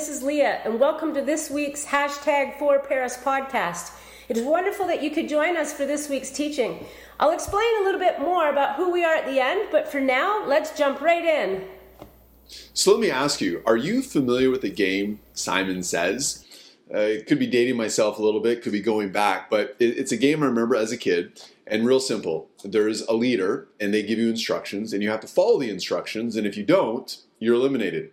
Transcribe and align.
this 0.00 0.08
is 0.08 0.22
Leah, 0.22 0.62
and 0.64 0.80
welcome 0.80 1.12
to 1.12 1.20
this 1.20 1.50
week's 1.50 1.84
hashtag 1.84 2.58
for 2.58 2.78
Paris 2.78 3.18
podcast. 3.18 3.92
It 4.30 4.38
is 4.38 4.44
wonderful 4.44 4.86
that 4.86 5.02
you 5.02 5.10
could 5.10 5.28
join 5.28 5.58
us 5.58 5.74
for 5.74 5.84
this 5.84 6.08
week's 6.08 6.30
teaching. 6.30 6.86
I'll 7.18 7.32
explain 7.32 7.68
a 7.82 7.84
little 7.84 8.00
bit 8.00 8.18
more 8.18 8.48
about 8.48 8.76
who 8.76 8.90
we 8.90 9.04
are 9.04 9.14
at 9.14 9.26
the 9.26 9.38
end, 9.38 9.68
but 9.70 9.92
for 9.92 10.00
now, 10.00 10.42
let's 10.46 10.74
jump 10.74 11.02
right 11.02 11.22
in. 11.22 11.64
So 12.72 12.92
let 12.92 13.00
me 13.00 13.10
ask 13.10 13.42
you 13.42 13.62
are 13.66 13.76
you 13.76 14.00
familiar 14.00 14.48
with 14.48 14.62
the 14.62 14.70
game 14.70 15.20
Simon 15.34 15.82
Says? 15.82 16.46
Uh, 16.90 17.00
it 17.00 17.26
could 17.26 17.38
be 17.38 17.46
dating 17.46 17.76
myself 17.76 18.18
a 18.18 18.22
little 18.22 18.40
bit, 18.40 18.62
could 18.62 18.72
be 18.72 18.80
going 18.80 19.12
back, 19.12 19.50
but 19.50 19.76
it, 19.78 19.98
it's 19.98 20.12
a 20.12 20.16
game 20.16 20.42
I 20.42 20.46
remember 20.46 20.76
as 20.76 20.92
a 20.92 20.96
kid 20.96 21.42
and 21.66 21.86
real 21.86 22.00
simple. 22.00 22.48
There's 22.64 23.02
a 23.02 23.12
leader 23.12 23.68
and 23.78 23.92
they 23.92 24.02
give 24.02 24.18
you 24.18 24.30
instructions 24.30 24.94
and 24.94 25.02
you 25.02 25.10
have 25.10 25.20
to 25.20 25.28
follow 25.28 25.60
the 25.60 25.68
instructions, 25.68 26.36
and 26.36 26.46
if 26.46 26.56
you 26.56 26.64
don't, 26.64 27.18
you're 27.38 27.56
eliminated. 27.56 28.12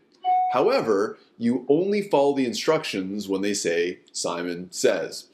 However, 0.51 1.17
you 1.37 1.65
only 1.69 2.01
follow 2.01 2.35
the 2.35 2.45
instructions 2.45 3.27
when 3.29 3.41
they 3.41 3.53
say 3.53 3.99
Simon 4.11 4.71
says. 4.71 5.27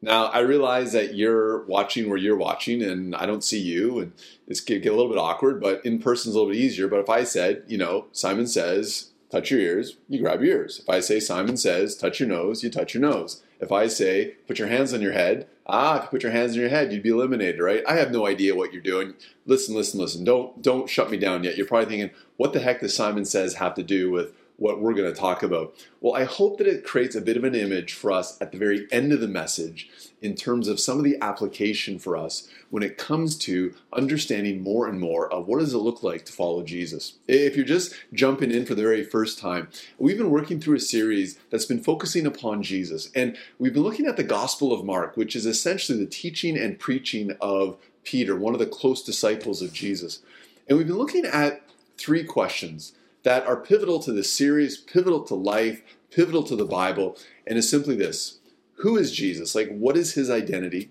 Now, 0.00 0.26
I 0.26 0.40
realize 0.40 0.92
that 0.92 1.14
you're 1.14 1.64
watching 1.64 2.08
where 2.08 2.18
you're 2.18 2.36
watching 2.36 2.82
and 2.82 3.16
I 3.16 3.26
don't 3.26 3.42
see 3.42 3.58
you, 3.58 3.98
and 3.98 4.12
this 4.46 4.60
could 4.60 4.82
get 4.82 4.92
a 4.92 4.96
little 4.96 5.10
bit 5.10 5.18
awkward, 5.18 5.60
but 5.60 5.84
in 5.84 5.98
person 5.98 6.30
is 6.30 6.36
a 6.36 6.38
little 6.38 6.52
bit 6.52 6.60
easier. 6.60 6.86
But 6.86 7.00
if 7.00 7.10
I 7.10 7.24
said, 7.24 7.64
you 7.66 7.78
know, 7.78 8.06
Simon 8.12 8.46
says, 8.46 9.10
touch 9.30 9.50
your 9.50 9.60
ears, 9.60 9.96
you 10.08 10.20
grab 10.20 10.40
your 10.40 10.60
ears. 10.60 10.78
If 10.78 10.88
I 10.88 11.00
say 11.00 11.18
Simon 11.18 11.56
says, 11.56 11.96
touch 11.96 12.20
your 12.20 12.28
nose, 12.28 12.62
you 12.62 12.70
touch 12.70 12.94
your 12.94 13.00
nose. 13.00 13.42
If 13.60 13.72
I 13.72 13.88
say, 13.88 14.36
put 14.46 14.60
your 14.60 14.68
hands 14.68 14.94
on 14.94 15.02
your 15.02 15.12
head, 15.12 15.48
ah, 15.66 15.96
if 15.96 16.04
you 16.04 16.08
put 16.10 16.22
your 16.22 16.32
hands 16.32 16.52
on 16.52 16.60
your 16.60 16.68
head, 16.68 16.92
you'd 16.92 17.02
be 17.02 17.10
eliminated, 17.10 17.60
right? 17.60 17.82
I 17.86 17.96
have 17.96 18.12
no 18.12 18.26
idea 18.26 18.54
what 18.54 18.72
you're 18.72 18.80
doing. 18.80 19.14
Listen, 19.46 19.74
listen, 19.74 19.98
listen. 19.98 20.24
Don't 20.24 20.62
don't 20.62 20.88
shut 20.88 21.10
me 21.10 21.16
down 21.16 21.42
yet. 21.42 21.56
You're 21.56 21.66
probably 21.66 21.88
thinking, 21.88 22.16
what 22.36 22.52
the 22.52 22.60
heck 22.60 22.80
does 22.80 22.94
Simon 22.94 23.24
says 23.24 23.54
have 23.54 23.74
to 23.74 23.82
do 23.82 24.10
with 24.10 24.32
what 24.58 24.80
we're 24.80 24.92
going 24.92 25.10
to 25.10 25.18
talk 25.18 25.44
about. 25.44 25.72
Well, 26.00 26.14
I 26.14 26.24
hope 26.24 26.58
that 26.58 26.66
it 26.66 26.84
creates 26.84 27.14
a 27.14 27.20
bit 27.20 27.36
of 27.36 27.44
an 27.44 27.54
image 27.54 27.92
for 27.92 28.10
us 28.10 28.36
at 28.40 28.50
the 28.50 28.58
very 28.58 28.88
end 28.90 29.12
of 29.12 29.20
the 29.20 29.28
message 29.28 29.88
in 30.20 30.34
terms 30.34 30.66
of 30.66 30.80
some 30.80 30.98
of 30.98 31.04
the 31.04 31.16
application 31.22 31.96
for 32.00 32.16
us 32.16 32.48
when 32.70 32.82
it 32.82 32.98
comes 32.98 33.38
to 33.38 33.72
understanding 33.92 34.60
more 34.60 34.88
and 34.88 34.98
more 34.98 35.32
of 35.32 35.46
what 35.46 35.60
does 35.60 35.74
it 35.74 35.78
look 35.78 36.02
like 36.02 36.24
to 36.24 36.32
follow 36.32 36.64
Jesus. 36.64 37.14
If 37.28 37.54
you're 37.54 37.64
just 37.64 37.94
jumping 38.12 38.50
in 38.50 38.66
for 38.66 38.74
the 38.74 38.82
very 38.82 39.04
first 39.04 39.38
time, 39.38 39.68
we've 39.96 40.18
been 40.18 40.30
working 40.30 40.60
through 40.60 40.76
a 40.76 40.80
series 40.80 41.38
that's 41.50 41.64
been 41.64 41.82
focusing 41.82 42.26
upon 42.26 42.64
Jesus 42.64 43.10
and 43.14 43.36
we've 43.60 43.72
been 43.72 43.84
looking 43.84 44.06
at 44.06 44.16
the 44.16 44.24
Gospel 44.24 44.72
of 44.72 44.84
Mark, 44.84 45.16
which 45.16 45.36
is 45.36 45.46
essentially 45.46 45.98
the 45.98 46.10
teaching 46.10 46.58
and 46.58 46.80
preaching 46.80 47.36
of 47.40 47.78
Peter, 48.02 48.36
one 48.36 48.54
of 48.54 48.60
the 48.60 48.66
close 48.66 49.04
disciples 49.04 49.62
of 49.62 49.72
Jesus. 49.72 50.18
And 50.66 50.76
we've 50.76 50.86
been 50.88 50.98
looking 50.98 51.26
at 51.26 51.62
three 51.96 52.24
questions 52.24 52.94
that 53.22 53.46
are 53.46 53.56
pivotal 53.56 54.00
to 54.00 54.12
the 54.12 54.24
series, 54.24 54.76
pivotal 54.76 55.22
to 55.24 55.34
life, 55.34 55.82
pivotal 56.10 56.42
to 56.44 56.56
the 56.56 56.64
Bible, 56.64 57.16
and 57.46 57.58
is 57.58 57.68
simply 57.68 57.96
this 57.96 58.38
Who 58.76 58.96
is 58.96 59.12
Jesus? 59.12 59.54
Like, 59.54 59.68
what 59.68 59.96
is 59.96 60.14
his 60.14 60.30
identity? 60.30 60.90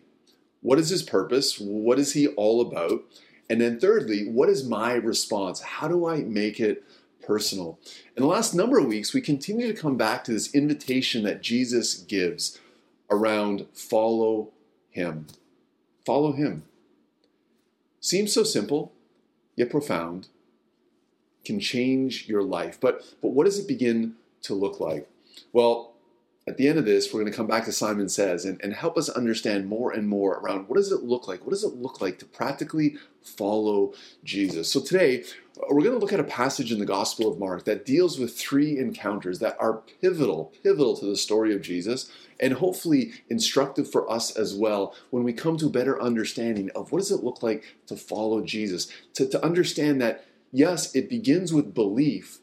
What 0.61 0.79
is 0.79 0.89
his 0.89 1.03
purpose? 1.03 1.59
What 1.59 1.99
is 1.99 2.13
he 2.13 2.27
all 2.27 2.61
about? 2.61 3.03
And 3.49 3.61
then, 3.61 3.79
thirdly, 3.79 4.27
what 4.27 4.49
is 4.49 4.67
my 4.67 4.93
response? 4.93 5.61
How 5.61 5.87
do 5.87 6.05
I 6.05 6.17
make 6.17 6.59
it 6.59 6.83
personal? 7.25 7.79
In 8.15 8.23
the 8.23 8.29
last 8.29 8.53
number 8.53 8.77
of 8.77 8.87
weeks, 8.87 9.13
we 9.13 9.21
continue 9.21 9.67
to 9.67 9.79
come 9.79 9.95
back 9.95 10.23
to 10.25 10.33
this 10.33 10.53
invitation 10.53 11.23
that 11.23 11.41
Jesus 11.41 11.95
gives 11.95 12.59
around 13.09 13.67
follow 13.73 14.51
him. 14.89 15.27
Follow 16.05 16.33
him. 16.33 16.63
Seems 18.01 18.33
so 18.33 18.43
simple, 18.43 18.91
yet 19.55 19.69
profound 19.69 20.27
can 21.47 21.59
change 21.59 22.27
your 22.27 22.43
life. 22.43 22.77
But 22.79 23.03
but 23.21 23.29
what 23.29 23.45
does 23.45 23.57
it 23.57 23.67
begin 23.67 24.13
to 24.43 24.53
look 24.53 24.79
like? 24.79 25.09
Well, 25.53 25.93
at 26.47 26.55
the 26.55 26.67
end 26.69 26.79
of 26.79 26.85
this, 26.85 27.13
we're 27.13 27.19
going 27.19 27.31
to 27.31 27.35
come 27.35 27.47
back 27.47 27.65
to 27.65 27.73
Simon 27.73 28.07
Says 28.07 28.45
and, 28.45 28.59
and 28.63 28.73
help 28.73 28.97
us 28.97 29.09
understand 29.09 29.67
more 29.67 29.91
and 29.91 30.07
more 30.07 30.35
around 30.35 30.69
what 30.69 30.77
does 30.77 30.93
it 30.93 31.03
look 31.03 31.27
like? 31.27 31.41
What 31.41 31.49
does 31.49 31.65
it 31.65 31.75
look 31.75 31.99
like 31.99 32.19
to 32.19 32.25
practically 32.25 32.95
follow 33.21 33.93
Jesus? 34.23 34.71
So 34.71 34.79
today, 34.79 35.25
we're 35.69 35.81
going 35.81 35.93
to 35.93 35.99
look 35.99 36.13
at 36.13 36.21
a 36.21 36.23
passage 36.23 36.71
in 36.71 36.79
the 36.79 36.85
Gospel 36.85 37.29
of 37.29 37.37
Mark 37.37 37.65
that 37.65 37.85
deals 37.85 38.17
with 38.17 38.37
three 38.37 38.77
encounters 38.77 39.39
that 39.39 39.57
are 39.59 39.81
pivotal, 40.01 40.53
pivotal 40.63 40.95
to 40.97 41.05
the 41.05 41.17
story 41.17 41.53
of 41.53 41.61
Jesus, 41.61 42.09
and 42.39 42.53
hopefully 42.53 43.11
instructive 43.29 43.91
for 43.91 44.09
us 44.09 44.31
as 44.31 44.55
well 44.55 44.95
when 45.09 45.23
we 45.23 45.33
come 45.33 45.57
to 45.57 45.65
a 45.65 45.71
better 45.71 46.01
understanding 46.01 46.69
of 46.75 46.91
what 46.91 46.99
does 46.99 47.11
it 47.11 47.23
look 47.23 47.43
like 47.43 47.75
to 47.87 47.97
follow 47.97 48.41
Jesus, 48.41 48.89
to, 49.15 49.27
to 49.27 49.43
understand 49.43 49.99
that 49.99 50.23
yes, 50.51 50.95
it 50.95 51.09
begins 51.09 51.53
with 51.53 51.73
belief, 51.73 52.39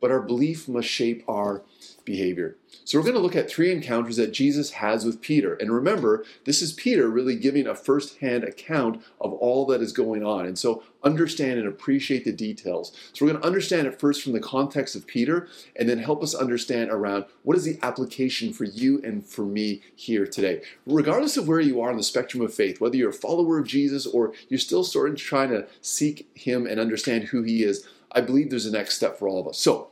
but 0.00 0.10
our 0.10 0.20
belief 0.20 0.68
must 0.68 0.88
shape 0.88 1.24
our 1.28 1.62
behavior. 2.08 2.56
So 2.84 2.98
we're 2.98 3.04
going 3.04 3.14
to 3.14 3.20
look 3.20 3.36
at 3.36 3.50
three 3.50 3.70
encounters 3.70 4.16
that 4.16 4.32
Jesus 4.32 4.70
has 4.72 5.04
with 5.04 5.20
Peter. 5.20 5.54
And 5.54 5.70
remember, 5.70 6.24
this 6.44 6.62
is 6.62 6.72
Peter 6.72 7.08
really 7.08 7.36
giving 7.36 7.66
a 7.66 7.74
first-hand 7.74 8.44
account 8.44 9.02
of 9.20 9.34
all 9.34 9.66
that 9.66 9.82
is 9.82 9.92
going 9.92 10.24
on. 10.24 10.46
And 10.46 10.58
so 10.58 10.82
understand 11.04 11.58
and 11.58 11.68
appreciate 11.68 12.24
the 12.24 12.32
details. 12.32 12.96
So 13.12 13.24
we're 13.24 13.32
going 13.32 13.42
to 13.42 13.46
understand 13.46 13.86
it 13.86 14.00
first 14.00 14.22
from 14.22 14.32
the 14.32 14.40
context 14.40 14.96
of 14.96 15.06
Peter 15.06 15.48
and 15.76 15.88
then 15.88 15.98
help 15.98 16.22
us 16.22 16.34
understand 16.34 16.90
around 16.90 17.26
what 17.42 17.56
is 17.56 17.64
the 17.64 17.78
application 17.82 18.52
for 18.52 18.64
you 18.64 19.00
and 19.04 19.24
for 19.24 19.44
me 19.44 19.82
here 19.94 20.26
today. 20.26 20.62
Regardless 20.86 21.36
of 21.36 21.46
where 21.46 21.60
you 21.60 21.80
are 21.82 21.90
on 21.90 21.98
the 21.98 22.02
spectrum 22.02 22.42
of 22.42 22.54
faith, 22.54 22.80
whether 22.80 22.96
you're 22.96 23.10
a 23.10 23.12
follower 23.12 23.58
of 23.58 23.66
Jesus 23.66 24.06
or 24.06 24.32
you're 24.48 24.58
still 24.58 24.82
sort 24.82 25.10
of 25.10 25.16
trying 25.16 25.50
to 25.50 25.66
seek 25.82 26.26
him 26.34 26.66
and 26.66 26.80
understand 26.80 27.24
who 27.24 27.42
he 27.42 27.62
is, 27.62 27.86
I 28.10 28.22
believe 28.22 28.48
there's 28.48 28.66
a 28.66 28.72
next 28.72 28.96
step 28.96 29.18
for 29.18 29.28
all 29.28 29.38
of 29.38 29.46
us. 29.46 29.58
So 29.58 29.90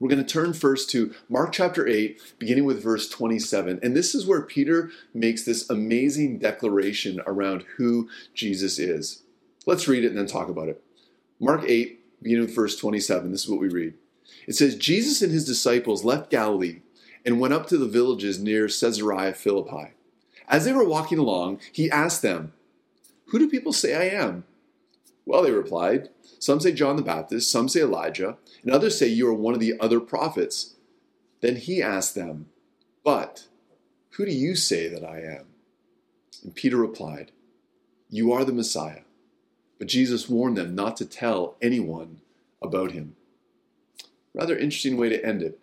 we're 0.00 0.08
going 0.08 0.24
to 0.24 0.32
turn 0.32 0.54
first 0.54 0.88
to 0.90 1.14
Mark 1.28 1.52
chapter 1.52 1.86
8, 1.86 2.18
beginning 2.38 2.64
with 2.64 2.82
verse 2.82 3.06
27. 3.08 3.78
And 3.82 3.94
this 3.94 4.14
is 4.14 4.26
where 4.26 4.40
Peter 4.40 4.90
makes 5.12 5.44
this 5.44 5.68
amazing 5.68 6.38
declaration 6.38 7.20
around 7.26 7.64
who 7.76 8.08
Jesus 8.32 8.78
is. 8.78 9.22
Let's 9.66 9.86
read 9.86 10.04
it 10.04 10.08
and 10.08 10.16
then 10.16 10.26
talk 10.26 10.48
about 10.48 10.68
it. 10.68 10.82
Mark 11.38 11.64
8, 11.66 12.22
beginning 12.22 12.46
with 12.46 12.54
verse 12.54 12.76
27. 12.76 13.30
This 13.30 13.44
is 13.44 13.50
what 13.50 13.60
we 13.60 13.68
read. 13.68 13.92
It 14.46 14.54
says, 14.54 14.74
Jesus 14.74 15.20
and 15.20 15.32
his 15.32 15.44
disciples 15.44 16.02
left 16.02 16.30
Galilee 16.30 16.80
and 17.26 17.38
went 17.38 17.52
up 17.52 17.66
to 17.66 17.76
the 17.76 17.86
villages 17.86 18.40
near 18.40 18.68
Caesarea 18.68 19.34
Philippi. 19.34 19.92
As 20.48 20.64
they 20.64 20.72
were 20.72 20.84
walking 20.84 21.18
along, 21.18 21.60
he 21.72 21.90
asked 21.90 22.22
them, 22.22 22.54
Who 23.26 23.38
do 23.38 23.50
people 23.50 23.74
say 23.74 23.94
I 23.94 24.18
am? 24.18 24.44
Well, 25.30 25.42
they 25.42 25.52
replied, 25.52 26.08
Some 26.40 26.58
say 26.58 26.72
John 26.72 26.96
the 26.96 27.02
Baptist, 27.02 27.52
some 27.52 27.68
say 27.68 27.82
Elijah 27.82 28.36
and 28.64 28.72
others 28.72 28.98
say 28.98 29.06
you 29.06 29.28
are 29.28 29.32
one 29.32 29.54
of 29.54 29.60
the 29.60 29.78
other 29.78 30.00
prophets. 30.00 30.74
Then 31.40 31.54
he 31.54 31.80
asked 31.80 32.16
them, 32.16 32.46
But 33.04 33.46
who 34.14 34.26
do 34.26 34.32
you 34.32 34.56
say 34.56 34.88
that 34.88 35.04
I 35.04 35.20
am? 35.20 35.46
And 36.42 36.52
Peter 36.52 36.76
replied, 36.76 37.30
You 38.08 38.32
are 38.32 38.44
the 38.44 38.52
Messiah. 38.52 39.02
But 39.78 39.86
Jesus 39.86 40.28
warned 40.28 40.56
them 40.56 40.74
not 40.74 40.96
to 40.96 41.06
tell 41.06 41.54
anyone 41.62 42.22
about 42.60 42.90
him. 42.90 43.14
Rather 44.34 44.58
interesting 44.58 44.96
way 44.96 45.10
to 45.10 45.24
end 45.24 45.44
it. 45.44 45.60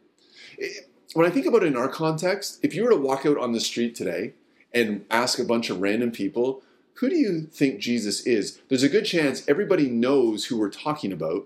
When 1.13 1.25
I 1.25 1.29
think 1.29 1.45
about 1.45 1.63
it 1.63 1.67
in 1.67 1.75
our 1.75 1.89
context, 1.89 2.59
if 2.63 2.73
you 2.73 2.85
were 2.85 2.91
to 2.91 2.95
walk 2.95 3.25
out 3.25 3.37
on 3.37 3.51
the 3.51 3.59
street 3.59 3.95
today 3.95 4.31
and 4.73 5.03
ask 5.11 5.39
a 5.39 5.43
bunch 5.43 5.69
of 5.69 5.81
random 5.81 6.11
people, 6.11 6.63
who 6.97 7.09
do 7.09 7.15
you 7.15 7.41
think 7.41 7.79
Jesus 7.79 8.21
is? 8.21 8.59
There's 8.69 8.83
a 8.83 8.89
good 8.89 9.05
chance 9.05 9.47
everybody 9.47 9.87
knows 9.87 10.45
who 10.45 10.57
we're 10.57 10.69
talking 10.69 11.11
about, 11.11 11.45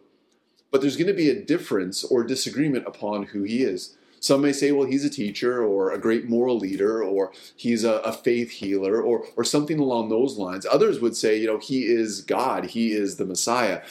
but 0.72 0.80
there's 0.80 0.96
going 0.96 1.08
to 1.08 1.14
be 1.14 1.30
a 1.30 1.44
difference 1.44 2.06
or 2.06 2.24
disagreement 2.24 2.88
upon 2.88 3.24
who 3.24 3.44
he 3.44 3.64
is. 3.64 3.98
Some 4.22 4.42
may 4.42 4.54
say, 4.54 4.72
well, 4.72 4.88
he's 4.88 5.04
a 5.04 5.10
teacher 5.10 5.62
or 5.62 5.92
a 5.92 6.00
great 6.00 6.30
moral 6.30 6.58
leader 6.58 7.04
or 7.04 7.34
he's 7.56 7.84
a, 7.84 7.96
a, 7.96 8.14
faith 8.14 8.52
healer 8.52 9.02
or, 9.02 9.26
or 9.36 9.44
something 9.44 9.80
along 9.80 10.08
those 10.08 10.38
lines. 10.38 10.66
Others 10.66 11.02
would 11.02 11.18
say, 11.18 11.38
you 11.38 11.48
know, 11.48 11.58
he 11.58 11.86
is 11.86 12.22
God, 12.22 12.68
he 12.68 12.94
is 12.94 13.18
the 13.18 13.26
Messiah. 13.26 13.82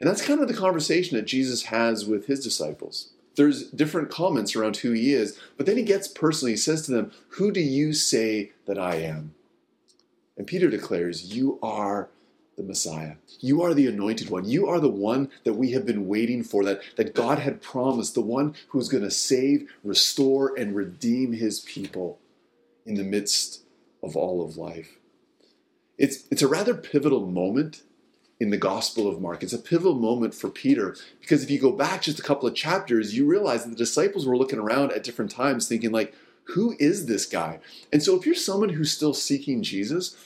And 0.00 0.10
that's 0.10 0.26
kind 0.26 0.40
of 0.40 0.48
the 0.48 0.54
conversation 0.54 1.16
that 1.16 1.26
Jesus 1.26 1.64
has 1.64 2.04
with 2.04 2.26
his 2.26 2.42
disciples. 2.42 3.10
There's 3.36 3.70
different 3.70 4.10
comments 4.10 4.54
around 4.54 4.78
who 4.78 4.90
he 4.90 5.14
is, 5.14 5.38
but 5.56 5.64
then 5.64 5.76
he 5.76 5.82
gets 5.84 6.08
personal. 6.08 6.50
He 6.50 6.56
says 6.56 6.84
to 6.86 6.92
them, 6.92 7.12
Who 7.28 7.52
do 7.52 7.60
you 7.60 7.94
say 7.94 8.52
that 8.66 8.78
I 8.78 8.96
am? 8.96 9.34
And 10.36 10.46
Peter 10.46 10.70
declares, 10.70 11.34
You 11.34 11.58
are 11.62 12.08
the 12.56 12.62
Messiah. 12.62 13.14
You 13.40 13.62
are 13.62 13.74
the 13.74 13.86
anointed 13.86 14.30
one. 14.30 14.44
You 14.44 14.68
are 14.68 14.80
the 14.80 14.88
one 14.88 15.30
that 15.44 15.54
we 15.54 15.72
have 15.72 15.86
been 15.86 16.06
waiting 16.06 16.42
for, 16.42 16.64
that, 16.64 16.80
that 16.96 17.14
God 17.14 17.38
had 17.38 17.62
promised, 17.62 18.14
the 18.14 18.20
one 18.20 18.54
who 18.68 18.78
is 18.78 18.88
going 18.88 19.04
to 19.04 19.10
save, 19.10 19.70
restore, 19.82 20.54
and 20.56 20.76
redeem 20.76 21.32
his 21.32 21.60
people 21.60 22.18
in 22.84 22.94
the 22.94 23.04
midst 23.04 23.62
of 24.02 24.16
all 24.16 24.44
of 24.44 24.56
life. 24.56 24.98
It's, 25.98 26.24
it's 26.30 26.42
a 26.42 26.48
rather 26.48 26.74
pivotal 26.74 27.26
moment 27.26 27.82
in 28.40 28.50
the 28.50 28.56
Gospel 28.56 29.08
of 29.08 29.20
Mark. 29.20 29.42
It's 29.42 29.52
a 29.52 29.58
pivotal 29.58 29.94
moment 29.94 30.34
for 30.34 30.50
Peter 30.50 30.96
because 31.20 31.44
if 31.44 31.50
you 31.50 31.60
go 31.60 31.70
back 31.70 32.02
just 32.02 32.18
a 32.18 32.22
couple 32.22 32.48
of 32.48 32.56
chapters, 32.56 33.16
you 33.16 33.24
realize 33.24 33.62
that 33.62 33.70
the 33.70 33.76
disciples 33.76 34.26
were 34.26 34.36
looking 34.36 34.58
around 34.58 34.92
at 34.92 35.04
different 35.04 35.30
times 35.30 35.68
thinking, 35.68 35.92
like, 35.92 36.12
who 36.44 36.76
is 36.78 37.06
this 37.06 37.26
guy? 37.26 37.60
And 37.92 38.02
so 38.02 38.18
if 38.18 38.26
you're 38.26 38.34
someone 38.34 38.70
who's 38.70 38.92
still 38.92 39.14
seeking 39.14 39.62
Jesus, 39.62 40.16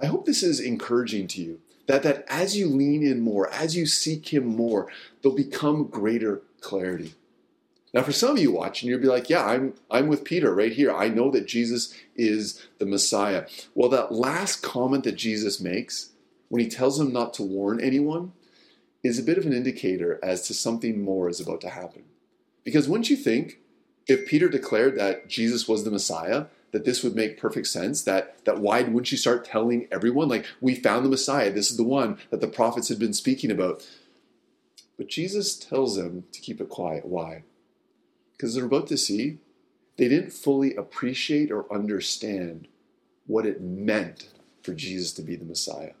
I 0.00 0.06
hope 0.06 0.26
this 0.26 0.42
is 0.42 0.60
encouraging 0.60 1.28
to 1.28 1.42
you 1.42 1.60
that, 1.86 2.02
that 2.02 2.24
as 2.28 2.56
you 2.56 2.68
lean 2.68 3.02
in 3.02 3.20
more, 3.20 3.50
as 3.50 3.76
you 3.76 3.86
seek 3.86 4.32
Him 4.32 4.44
more, 4.44 4.90
there'll 5.22 5.36
become 5.36 5.84
greater 5.84 6.42
clarity. 6.60 7.14
Now, 7.92 8.02
for 8.02 8.12
some 8.12 8.32
of 8.32 8.42
you 8.42 8.50
watching, 8.50 8.88
you'll 8.88 9.00
be 9.00 9.06
like, 9.06 9.30
"Yeah, 9.30 9.44
I'm 9.44 9.74
I'm 9.88 10.08
with 10.08 10.24
Peter 10.24 10.52
right 10.52 10.72
here. 10.72 10.92
I 10.92 11.08
know 11.08 11.30
that 11.30 11.46
Jesus 11.46 11.94
is 12.16 12.66
the 12.78 12.86
Messiah." 12.86 13.46
Well, 13.74 13.88
that 13.90 14.12
last 14.12 14.62
comment 14.62 15.04
that 15.04 15.12
Jesus 15.12 15.60
makes 15.60 16.10
when 16.48 16.60
he 16.60 16.68
tells 16.68 16.98
them 16.98 17.12
not 17.12 17.34
to 17.34 17.44
warn 17.44 17.80
anyone 17.80 18.32
is 19.04 19.18
a 19.18 19.22
bit 19.22 19.38
of 19.38 19.46
an 19.46 19.52
indicator 19.52 20.18
as 20.24 20.42
to 20.48 20.54
something 20.54 21.02
more 21.02 21.28
is 21.28 21.38
about 21.38 21.60
to 21.60 21.70
happen. 21.70 22.02
Because 22.64 22.88
wouldn't 22.88 23.10
you 23.10 23.16
think 23.16 23.60
if 24.06 24.26
Peter 24.26 24.48
declared 24.48 24.98
that 24.98 25.28
Jesus 25.28 25.66
was 25.66 25.84
the 25.84 25.90
Messiah, 25.90 26.46
that 26.72 26.84
this 26.84 27.02
would 27.02 27.14
make 27.14 27.38
perfect 27.38 27.66
sense? 27.68 28.02
That 28.02 28.44
that 28.44 28.60
why 28.60 28.82
wouldn't 28.82 29.12
you 29.12 29.18
start 29.18 29.44
telling 29.44 29.86
everyone 29.90 30.28
like 30.28 30.46
we 30.60 30.74
found 30.74 31.04
the 31.04 31.10
Messiah? 31.10 31.52
This 31.52 31.70
is 31.70 31.76
the 31.76 31.84
one 31.84 32.18
that 32.30 32.40
the 32.40 32.48
prophets 32.48 32.88
had 32.88 32.98
been 32.98 33.14
speaking 33.14 33.50
about. 33.50 33.86
But 34.96 35.08
Jesus 35.08 35.56
tells 35.56 35.96
them 35.96 36.24
to 36.32 36.40
keep 36.40 36.60
it 36.60 36.68
quiet. 36.68 37.04
Why? 37.04 37.42
because 38.36 38.54
they're 38.54 38.64
about 38.64 38.86
to 38.88 38.96
see 38.96 39.38
they 39.96 40.08
didn't 40.08 40.32
fully 40.32 40.74
appreciate 40.74 41.50
or 41.50 41.72
understand 41.72 42.68
what 43.26 43.46
it 43.46 43.62
meant 43.62 44.28
for 44.62 44.74
Jesus 44.74 45.12
to 45.12 45.22
be 45.22 45.36
the 45.36 45.44
Messiah. 45.44 45.92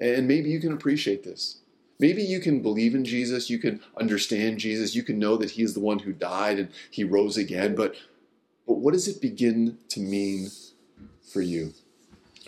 And 0.00 0.28
maybe 0.28 0.48
you 0.48 0.60
can 0.60 0.72
appreciate 0.72 1.24
this. 1.24 1.58
Maybe 1.98 2.22
you 2.22 2.40
can 2.40 2.60
believe 2.60 2.94
in 2.94 3.04
Jesus, 3.04 3.48
you 3.48 3.58
can 3.58 3.80
understand 3.96 4.58
Jesus, 4.58 4.94
you 4.94 5.02
can 5.02 5.18
know 5.18 5.36
that 5.36 5.52
he 5.52 5.62
is 5.62 5.74
the 5.74 5.80
one 5.80 6.00
who 6.00 6.12
died 6.12 6.58
and 6.58 6.68
he 6.90 7.04
rose 7.04 7.36
again, 7.36 7.74
but 7.74 7.94
but 8.66 8.78
what 8.78 8.94
does 8.94 9.06
it 9.06 9.20
begin 9.20 9.78
to 9.90 10.00
mean 10.00 10.50
for 11.22 11.40
you? 11.40 11.72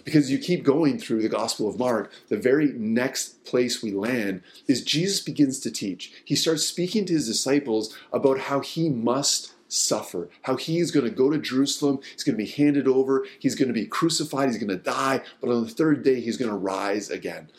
Because 0.05 0.31
you 0.31 0.39
keep 0.39 0.65
going 0.65 0.99
through 0.99 1.23
the 1.23 1.29
Gospel 1.29 1.69
of 1.69 1.79
Mark, 1.79 2.11
the 2.29 2.37
very 2.37 2.73
next 2.73 3.45
place 3.45 3.83
we 3.83 3.93
land 3.93 4.43
is 4.67 4.83
Jesus 4.83 5.21
begins 5.21 5.61
to 5.61 5.71
teach. 5.71 6.13
He 6.25 6.35
starts 6.35 6.65
speaking 6.65 7.05
to 7.07 7.13
his 7.13 7.27
disciples 7.27 7.97
about 8.13 8.39
how 8.41 8.61
he 8.61 8.89
must 8.89 9.53
suffer, 9.69 10.31
how 10.43 10.57
he's 10.57 10.91
going 10.91 11.05
to 11.05 11.11
go 11.11 11.31
to 11.31 11.39
Jerusalem, 11.39 12.01
he's 12.13 12.25
going 12.25 12.39
to 12.39 12.43
be 12.43 12.51
handed 12.51 12.89
over, 12.89 13.27
he's 13.39 13.55
going 13.55 13.69
to 13.69 13.75
be 13.75 13.87
crucified, 13.87 14.49
he's 14.49 14.59
going 14.59 14.69
to 14.69 14.77
die, 14.77 15.21
but 15.41 15.51
on 15.51 15.63
the 15.63 15.71
third 15.71 16.03
day 16.03 16.21
he's 16.21 16.39
going 16.39 16.51
to 16.51 16.57
rise 16.57 17.11
again. 17.11 17.51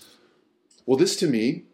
Well, 0.88 0.98
this 0.98 1.16
to 1.18 1.28
me 1.28 1.66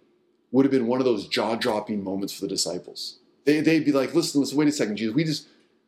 would 0.56 0.64
have 0.64 0.72
been 0.72 0.88
one 0.88 1.00
of 1.00 1.06
those 1.06 1.28
jaw-dropping 1.28 2.02
moments 2.02 2.34
for 2.34 2.42
the 2.42 2.48
disciples. 2.48 3.18
They, 3.44 3.58
would 3.58 3.84
be 3.84 3.92
like, 3.92 4.14
listen, 4.14 4.40
listen, 4.40 4.58
wait 4.58 4.70
a 4.70 4.72
second, 4.72 4.96
Jesus, 4.96 5.14
we 5.14 5.26
just 5.26 5.48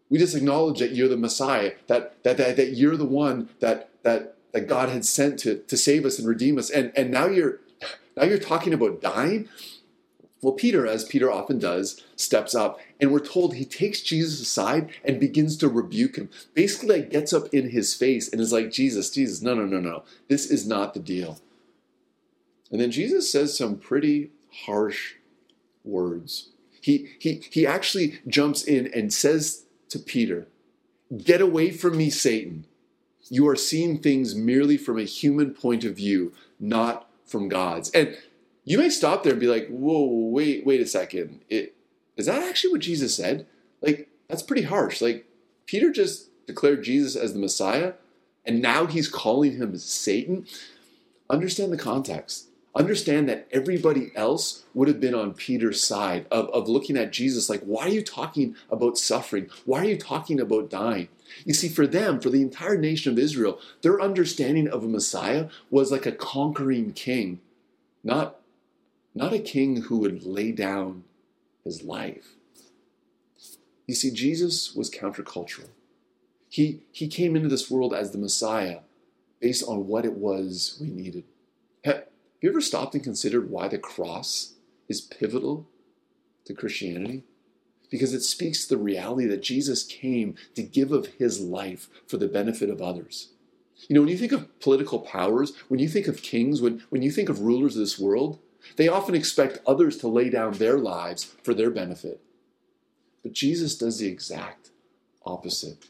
we 0.09 0.19
just 0.19 0.35
acknowledge 0.35 0.79
that 0.79 0.91
you're 0.91 1.07
the 1.07 1.15
Messiah, 1.15 1.71
that 1.87 2.21
that 2.23 2.35
that, 2.35 2.57
that 2.57 2.71
you're 2.73 2.97
the 2.97 3.05
one 3.05 3.47
that 3.61 3.89
that 4.03 4.35
that 4.51 4.67
God 4.67 4.89
had 4.89 5.05
sent 5.05 5.39
to, 5.39 5.59
to 5.59 5.77
save 5.77 6.05
us 6.05 6.19
and 6.19 6.27
redeem 6.27 6.57
us. 6.57 6.69
And, 6.69 6.91
and 6.97 7.09
now 7.09 7.27
you're 7.27 7.59
now 8.17 8.25
you're 8.25 8.37
talking 8.37 8.73
about 8.73 9.01
dying. 9.01 9.47
Well, 10.41 10.53
Peter, 10.53 10.85
as 10.85 11.05
Peter 11.05 11.31
often 11.31 11.59
does, 11.59 12.03
steps 12.17 12.53
up, 12.53 12.79
and 12.99 13.11
we're 13.11 13.19
told 13.19 13.55
he 13.55 13.65
takes 13.65 14.01
Jesus 14.01 14.41
aside 14.41 14.91
and 15.03 15.17
begins 15.17 15.55
to 15.57 15.69
rebuke 15.69 16.17
him. 16.17 16.29
Basically, 16.53 16.99
like 16.99 17.09
gets 17.09 17.31
up 17.31 17.47
in 17.53 17.69
his 17.69 17.93
face 17.93 18.29
and 18.29 18.41
is 18.41 18.51
like, 18.51 18.69
Jesus, 18.69 19.09
Jesus, 19.09 19.41
no, 19.41 19.55
no, 19.55 19.65
no, 19.65 19.79
no. 19.79 20.03
This 20.27 20.51
is 20.51 20.67
not 20.67 20.93
the 20.93 20.99
deal. 20.99 21.39
And 22.69 22.81
then 22.81 22.91
Jesus 22.91 23.31
says 23.31 23.57
some 23.57 23.77
pretty 23.77 24.31
harsh 24.51 25.15
words. 25.83 26.49
He, 26.81 27.09
he, 27.19 27.43
he 27.51 27.67
actually 27.67 28.19
jumps 28.27 28.63
in 28.63 28.87
and 28.93 29.13
says 29.13 29.65
to 29.89 29.99
Peter, 29.99 30.47
Get 31.23 31.41
away 31.41 31.71
from 31.71 31.97
me, 31.97 32.09
Satan 32.09 32.65
you 33.29 33.47
are 33.47 33.55
seeing 33.55 33.97
things 33.97 34.35
merely 34.35 34.77
from 34.77 34.97
a 34.97 35.03
human 35.03 35.53
point 35.53 35.83
of 35.83 35.95
view, 35.95 36.33
not 36.59 37.09
from 37.25 37.49
God's. 37.49 37.89
And 37.91 38.17
you 38.63 38.77
may 38.77 38.89
stop 38.89 39.23
there 39.23 39.33
and 39.33 39.41
be 39.41 39.47
like, 39.47 39.67
whoa, 39.67 40.05
wait, 40.05 40.65
wait 40.65 40.81
a 40.81 40.85
second. 40.85 41.41
It, 41.49 41.75
is 42.15 42.25
that 42.25 42.43
actually 42.43 42.71
what 42.71 42.81
Jesus 42.81 43.15
said? 43.15 43.45
Like, 43.81 44.09
that's 44.27 44.43
pretty 44.43 44.63
harsh. 44.63 45.01
Like, 45.01 45.25
Peter 45.65 45.91
just 45.91 46.29
declared 46.45 46.83
Jesus 46.83 47.15
as 47.15 47.33
the 47.33 47.39
Messiah, 47.39 47.93
and 48.45 48.61
now 48.61 48.85
he's 48.85 49.09
calling 49.09 49.57
him 49.57 49.77
Satan. 49.77 50.45
Understand 51.29 51.71
the 51.71 51.77
context. 51.77 52.46
Understand 52.77 53.27
that 53.27 53.47
everybody 53.51 54.11
else 54.15 54.63
would 54.75 54.87
have 54.87 54.99
been 54.99 55.15
on 55.15 55.33
Peter's 55.33 55.83
side 55.83 56.27
of, 56.29 56.47
of 56.49 56.69
looking 56.69 56.95
at 56.95 57.11
Jesus 57.11 57.49
like, 57.49 57.63
why 57.63 57.85
are 57.87 57.89
you 57.89 58.03
talking 58.03 58.55
about 58.69 58.99
suffering? 58.99 59.49
Why 59.65 59.81
are 59.81 59.89
you 59.89 59.97
talking 59.97 60.39
about 60.39 60.69
dying? 60.69 61.07
You 61.43 61.55
see, 61.55 61.69
for 61.69 61.87
them, 61.87 62.19
for 62.19 62.29
the 62.29 62.43
entire 62.43 62.77
nation 62.77 63.11
of 63.11 63.17
Israel, 63.17 63.59
their 63.81 63.99
understanding 63.99 64.67
of 64.67 64.83
a 64.83 64.87
Messiah 64.87 65.49
was 65.71 65.91
like 65.91 66.05
a 66.05 66.11
conquering 66.11 66.93
king, 66.93 67.41
not, 68.03 68.41
not 69.15 69.33
a 69.33 69.39
king 69.39 69.81
who 69.83 69.97
would 69.97 70.23
lay 70.23 70.51
down 70.51 71.03
his 71.63 71.81
life. 71.81 72.35
You 73.87 73.95
see, 73.95 74.11
Jesus 74.11 74.75
was 74.75 74.91
countercultural. 74.91 75.69
He, 76.47 76.83
he 76.91 77.07
came 77.07 77.35
into 77.35 77.49
this 77.49 77.71
world 77.71 77.93
as 77.93 78.11
the 78.11 78.19
Messiah 78.19 78.81
based 79.39 79.63
on 79.67 79.87
what 79.87 80.05
it 80.05 80.13
was 80.13 80.77
we 80.79 80.89
needed. 80.89 81.23
Have 82.37 82.43
you 82.43 82.49
ever 82.49 82.61
stopped 82.61 82.95
and 82.95 83.03
considered 83.03 83.49
why 83.49 83.67
the 83.67 83.77
cross 83.77 84.53
is 84.87 85.01
pivotal 85.01 85.67
to 86.45 86.53
Christianity? 86.53 87.23
because 87.89 88.13
it 88.13 88.21
speaks 88.21 88.65
to 88.65 88.75
the 88.75 88.81
reality 88.81 89.25
that 89.27 89.41
Jesus 89.41 89.83
came 89.83 90.35
to 90.55 90.63
give 90.63 90.91
of 90.91 91.07
his 91.17 91.39
life 91.39 91.89
for 92.07 92.17
the 92.17 92.27
benefit 92.27 92.69
of 92.69 92.81
others. 92.81 93.29
You 93.87 93.95
know, 93.95 94.01
when 94.01 94.09
you 94.09 94.17
think 94.17 94.31
of 94.31 94.59
political 94.59 94.99
powers, 94.99 95.53
when 95.67 95.79
you 95.79 95.87
think 95.87 96.07
of 96.07 96.21
kings, 96.21 96.61
when, 96.61 96.83
when 96.89 97.01
you 97.01 97.11
think 97.11 97.29
of 97.29 97.41
rulers 97.41 97.75
of 97.75 97.81
this 97.81 97.99
world, 97.99 98.39
they 98.75 98.87
often 98.87 99.15
expect 99.15 99.59
others 99.65 99.97
to 99.97 100.07
lay 100.07 100.29
down 100.29 100.53
their 100.53 100.77
lives 100.77 101.23
for 101.43 101.53
their 101.53 101.69
benefit. 101.69 102.19
But 103.23 103.33
Jesus 103.33 103.77
does 103.77 103.99
the 103.99 104.07
exact 104.07 104.71
opposite. 105.25 105.85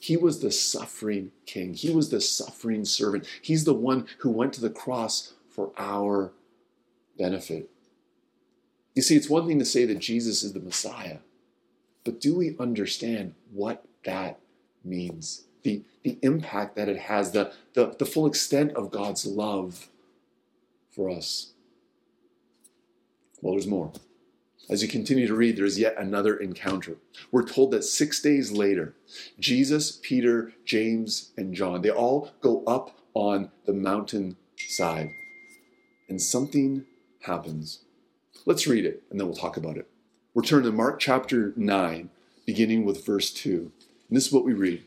He 0.00 0.16
was 0.16 0.40
the 0.40 0.50
suffering 0.50 1.32
king, 1.44 1.74
he 1.74 1.90
was 1.90 2.10
the 2.10 2.20
suffering 2.20 2.84
servant. 2.84 3.26
He's 3.42 3.64
the 3.64 3.74
one 3.74 4.06
who 4.18 4.30
went 4.30 4.52
to 4.54 4.60
the 4.60 4.70
cross 4.70 5.34
for 5.58 5.72
our 5.76 6.30
benefit. 7.18 7.68
You 8.94 9.02
see, 9.02 9.16
it's 9.16 9.28
one 9.28 9.48
thing 9.48 9.58
to 9.58 9.64
say 9.64 9.84
that 9.86 9.98
Jesus 9.98 10.44
is 10.44 10.52
the 10.52 10.60
Messiah, 10.60 11.16
but 12.04 12.20
do 12.20 12.36
we 12.36 12.56
understand 12.60 13.34
what 13.52 13.84
that 14.04 14.38
means? 14.84 15.46
The, 15.64 15.82
the 16.04 16.16
impact 16.22 16.76
that 16.76 16.88
it 16.88 16.96
has, 16.96 17.32
the, 17.32 17.52
the, 17.74 17.96
the 17.98 18.06
full 18.06 18.24
extent 18.24 18.70
of 18.74 18.92
God's 18.92 19.26
love 19.26 19.88
for 20.92 21.10
us. 21.10 21.54
Well, 23.42 23.54
there's 23.54 23.66
more. 23.66 23.90
As 24.70 24.80
you 24.80 24.88
continue 24.88 25.26
to 25.26 25.34
read, 25.34 25.56
there's 25.56 25.76
yet 25.76 25.96
another 25.98 26.36
encounter. 26.36 26.98
We're 27.32 27.42
told 27.42 27.72
that 27.72 27.82
six 27.82 28.22
days 28.22 28.52
later, 28.52 28.94
Jesus, 29.40 29.98
Peter, 30.00 30.52
James, 30.64 31.32
and 31.36 31.52
John, 31.52 31.82
they 31.82 31.90
all 31.90 32.30
go 32.42 32.62
up 32.64 32.96
on 33.12 33.50
the 33.66 33.72
mountain 33.72 34.36
side. 34.68 35.10
And 36.08 36.20
something 36.20 36.84
happens. 37.22 37.80
Let's 38.46 38.66
read 38.66 38.84
it 38.84 39.02
and 39.10 39.20
then 39.20 39.26
we'll 39.26 39.36
talk 39.36 39.56
about 39.56 39.76
it. 39.76 39.88
We're 40.34 40.42
turning 40.42 40.70
to 40.70 40.76
Mark 40.76 41.00
chapter 41.00 41.52
9, 41.56 42.10
beginning 42.46 42.84
with 42.84 43.04
verse 43.04 43.32
2. 43.32 43.72
And 44.08 44.16
this 44.16 44.26
is 44.26 44.32
what 44.32 44.44
we 44.44 44.54
read. 44.54 44.84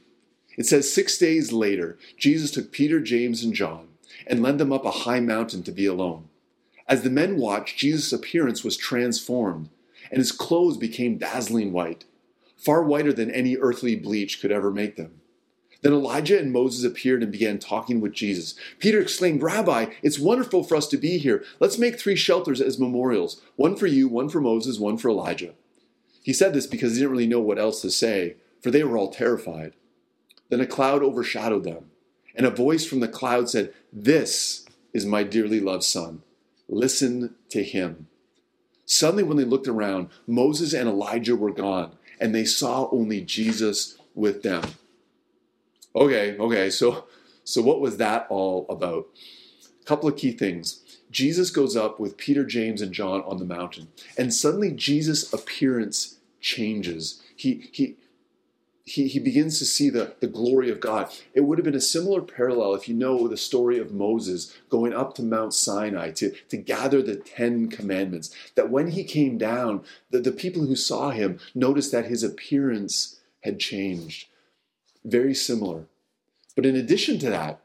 It 0.57 0.65
says, 0.65 0.91
Six 0.91 1.17
days 1.17 1.51
later, 1.51 1.97
Jesus 2.17 2.51
took 2.51 2.71
Peter, 2.71 2.99
James, 2.99 3.43
and 3.43 3.53
John 3.53 3.87
and 4.27 4.41
led 4.41 4.57
them 4.57 4.73
up 4.73 4.85
a 4.85 4.91
high 4.91 5.19
mountain 5.19 5.63
to 5.63 5.71
be 5.71 5.85
alone. 5.85 6.29
As 6.87 7.03
the 7.03 7.09
men 7.09 7.37
watched, 7.37 7.77
Jesus' 7.77 8.11
appearance 8.11 8.63
was 8.63 8.75
transformed, 8.75 9.69
and 10.09 10.17
his 10.17 10.31
clothes 10.31 10.77
became 10.77 11.17
dazzling 11.17 11.71
white, 11.71 12.05
far 12.57 12.83
whiter 12.83 13.13
than 13.13 13.31
any 13.31 13.57
earthly 13.57 13.95
bleach 13.95 14.41
could 14.41 14.51
ever 14.51 14.71
make 14.71 14.97
them. 14.97 15.20
Then 15.81 15.93
Elijah 15.93 16.39
and 16.39 16.51
Moses 16.51 16.83
appeared 16.83 17.23
and 17.23 17.31
began 17.31 17.57
talking 17.57 18.01
with 18.01 18.13
Jesus. 18.13 18.55
Peter 18.79 19.01
exclaimed, 19.01 19.41
Rabbi, 19.41 19.87
it's 20.03 20.19
wonderful 20.19 20.63
for 20.63 20.75
us 20.75 20.87
to 20.89 20.97
be 20.97 21.17
here. 21.17 21.43
Let's 21.59 21.79
make 21.79 21.99
three 21.99 22.15
shelters 22.15 22.61
as 22.61 22.79
memorials 22.79 23.41
one 23.55 23.75
for 23.75 23.87
you, 23.87 24.07
one 24.07 24.29
for 24.29 24.41
Moses, 24.41 24.79
one 24.79 24.97
for 24.97 25.09
Elijah. 25.09 25.53
He 26.23 26.33
said 26.33 26.53
this 26.53 26.67
because 26.67 26.93
he 26.93 26.99
didn't 26.99 27.11
really 27.11 27.27
know 27.27 27.39
what 27.39 27.57
else 27.57 27.81
to 27.81 27.89
say, 27.89 28.35
for 28.61 28.69
they 28.69 28.83
were 28.83 28.97
all 28.97 29.09
terrified. 29.09 29.73
Then 30.49 30.61
a 30.61 30.67
cloud 30.67 31.01
overshadowed 31.01 31.63
them, 31.63 31.89
and 32.35 32.45
a 32.45 32.51
voice 32.51 32.85
from 32.85 32.99
the 32.99 33.07
cloud 33.07 33.49
said, 33.49 33.73
This 33.91 34.67
is 34.93 35.05
my 35.05 35.23
dearly 35.23 35.59
loved 35.59 35.83
son. 35.83 36.21
Listen 36.69 37.35
to 37.49 37.63
him. 37.63 38.07
Suddenly, 38.85 39.23
when 39.23 39.37
they 39.37 39.45
looked 39.45 39.67
around, 39.67 40.09
Moses 40.27 40.73
and 40.73 40.87
Elijah 40.87 41.35
were 41.35 41.51
gone, 41.51 41.95
and 42.19 42.35
they 42.35 42.45
saw 42.45 42.89
only 42.91 43.21
Jesus 43.21 43.97
with 44.13 44.43
them. 44.43 44.63
Okay, 45.95 46.37
okay. 46.37 46.69
So, 46.69 47.05
so 47.43 47.61
what 47.61 47.81
was 47.81 47.97
that 47.97 48.27
all 48.29 48.65
about? 48.69 49.07
A 49.81 49.85
couple 49.85 50.07
of 50.07 50.17
key 50.17 50.31
things. 50.31 50.81
Jesus 51.11 51.51
goes 51.51 51.75
up 51.75 51.99
with 51.99 52.17
Peter, 52.17 52.45
James, 52.45 52.81
and 52.81 52.93
John 52.93 53.21
on 53.23 53.37
the 53.37 53.45
mountain, 53.45 53.89
and 54.17 54.33
suddenly 54.33 54.71
Jesus' 54.71 55.31
appearance 55.33 56.19
changes. 56.39 57.21
He 57.35 57.69
he 57.71 57.97
he, 58.83 59.07
he 59.07 59.19
begins 59.19 59.59
to 59.59 59.65
see 59.65 59.89
the, 59.89 60.15
the 60.19 60.27
glory 60.27 60.69
of 60.69 60.79
God. 60.79 61.11
It 61.33 61.41
would 61.41 61.57
have 61.57 61.65
been 61.65 61.75
a 61.75 61.81
similar 61.81 62.21
parallel 62.21 62.73
if 62.73 62.89
you 62.89 62.95
know 62.95 63.27
the 63.27 63.37
story 63.37 63.77
of 63.77 63.93
Moses 63.93 64.55
going 64.69 64.93
up 64.93 65.13
to 65.15 65.23
Mount 65.23 65.53
Sinai 65.53 66.11
to, 66.11 66.31
to 66.49 66.57
gather 66.57 67.01
the 67.01 67.15
Ten 67.15 67.69
Commandments. 67.69 68.35
That 68.55 68.71
when 68.71 68.91
he 68.91 69.03
came 69.03 69.37
down, 69.37 69.83
the, 70.09 70.19
the 70.19 70.31
people 70.31 70.65
who 70.65 70.75
saw 70.75 71.11
him 71.11 71.39
noticed 71.53 71.91
that 71.91 72.05
his 72.05 72.23
appearance 72.23 73.19
had 73.41 73.59
changed. 73.59 74.27
Very 75.03 75.33
similar. 75.33 75.85
But 76.55 76.65
in 76.65 76.75
addition 76.75 77.19
to 77.19 77.29
that, 77.29 77.61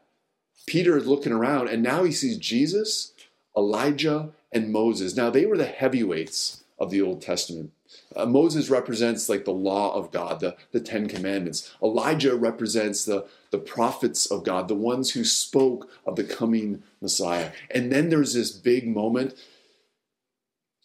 Peter 0.65 0.97
is 0.97 1.07
looking 1.07 1.31
around 1.31 1.69
and 1.69 1.83
now 1.83 2.03
he 2.03 2.11
sees 2.11 2.37
Jesus, 2.37 3.13
Elijah, 3.55 4.29
and 4.51 4.71
Moses. 4.71 5.15
Now 5.15 5.29
they 5.29 5.45
were 5.45 5.57
the 5.57 5.65
heavyweights 5.65 6.63
of 6.79 6.91
the 6.91 7.01
Old 7.01 7.21
Testament. 7.21 7.71
Uh, 8.15 8.25
Moses 8.25 8.69
represents 8.69 9.29
like 9.29 9.45
the 9.45 9.51
law 9.51 9.93
of 9.93 10.11
God, 10.11 10.39
the, 10.39 10.55
the 10.71 10.79
Ten 10.79 11.07
Commandments. 11.07 11.73
Elijah 11.81 12.35
represents 12.35 13.05
the, 13.05 13.25
the 13.51 13.57
prophets 13.57 14.25
of 14.25 14.43
God, 14.43 14.67
the 14.67 14.75
ones 14.75 15.11
who 15.11 15.23
spoke 15.23 15.89
of 16.05 16.15
the 16.15 16.23
coming 16.23 16.83
Messiah. 17.01 17.51
And 17.71 17.91
then 17.91 18.09
there's 18.09 18.33
this 18.33 18.51
big 18.51 18.87
moment, 18.87 19.35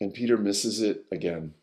and 0.01 0.15
Peter 0.15 0.37
misses 0.37 0.81
it 0.81 1.05
again. 1.11 1.55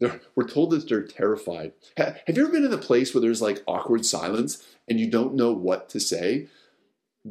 They're, 0.00 0.20
we're 0.34 0.48
told 0.48 0.70
that 0.70 0.88
they're 0.88 1.02
terrified. 1.02 1.72
have 1.96 2.22
you 2.28 2.44
ever 2.44 2.52
been 2.52 2.64
in 2.64 2.72
a 2.72 2.78
place 2.78 3.12
where 3.12 3.20
there's 3.20 3.42
like 3.42 3.62
awkward 3.66 4.06
silence 4.06 4.64
and 4.88 5.00
you 5.00 5.10
don't 5.10 5.34
know 5.34 5.52
what 5.52 5.88
to 5.90 6.00
say? 6.00 6.46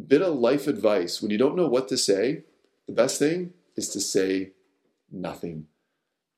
Bit 0.08 0.22
of 0.22 0.36
life 0.36 0.68
advice 0.68 1.22
when 1.22 1.32
you 1.32 1.38
don't 1.38 1.56
know 1.56 1.68
what 1.68 1.88
to 1.88 1.98
say, 1.98 2.44
the 2.88 2.94
best 2.94 3.20
thing 3.20 3.54
is 3.76 3.90
to 3.90 4.02
say 4.02 4.52
nothing. 5.12 5.68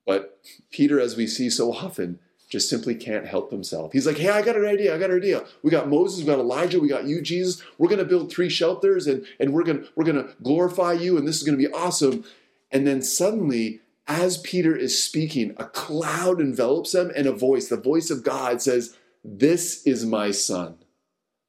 But 0.05 0.39
Peter, 0.71 0.99
as 0.99 1.15
we 1.15 1.27
see 1.27 1.49
so 1.49 1.73
often, 1.73 2.19
just 2.49 2.67
simply 2.67 2.95
can't 2.95 3.27
help 3.27 3.51
himself. 3.51 3.93
He's 3.93 4.07
like, 4.07 4.17
hey, 4.17 4.29
I 4.29 4.41
got 4.41 4.55
an 4.55 4.65
idea. 4.65 4.95
I 4.95 4.97
got 4.97 5.11
an 5.11 5.17
idea. 5.17 5.45
We 5.61 5.69
got 5.69 5.87
Moses, 5.87 6.19
we 6.19 6.25
got 6.25 6.39
Elijah, 6.39 6.79
we 6.79 6.89
got 6.89 7.05
you, 7.05 7.21
Jesus. 7.21 7.61
We're 7.77 7.89
going 7.89 7.99
to 7.99 8.05
build 8.05 8.31
three 8.31 8.49
shelters 8.49 9.05
and, 9.05 9.25
and 9.39 9.53
we're 9.53 9.63
going 9.63 9.87
we're 9.95 10.05
going 10.05 10.23
to 10.23 10.35
glorify 10.41 10.93
you 10.93 11.17
and 11.17 11.27
this 11.27 11.37
is 11.37 11.43
going 11.43 11.57
to 11.57 11.63
be 11.63 11.71
awesome. 11.71 12.23
And 12.71 12.87
then 12.87 13.01
suddenly, 13.01 13.81
as 14.09 14.39
Peter 14.39 14.75
is 14.75 15.01
speaking, 15.01 15.53
a 15.57 15.65
cloud 15.65 16.41
envelops 16.41 16.93
them 16.93 17.11
and 17.15 17.27
a 17.27 17.31
voice, 17.31 17.69
the 17.69 17.77
voice 17.77 18.09
of 18.09 18.23
God 18.23 18.59
says, 18.59 18.97
This 19.23 19.85
is 19.85 20.03
my 20.03 20.31
son. 20.31 20.79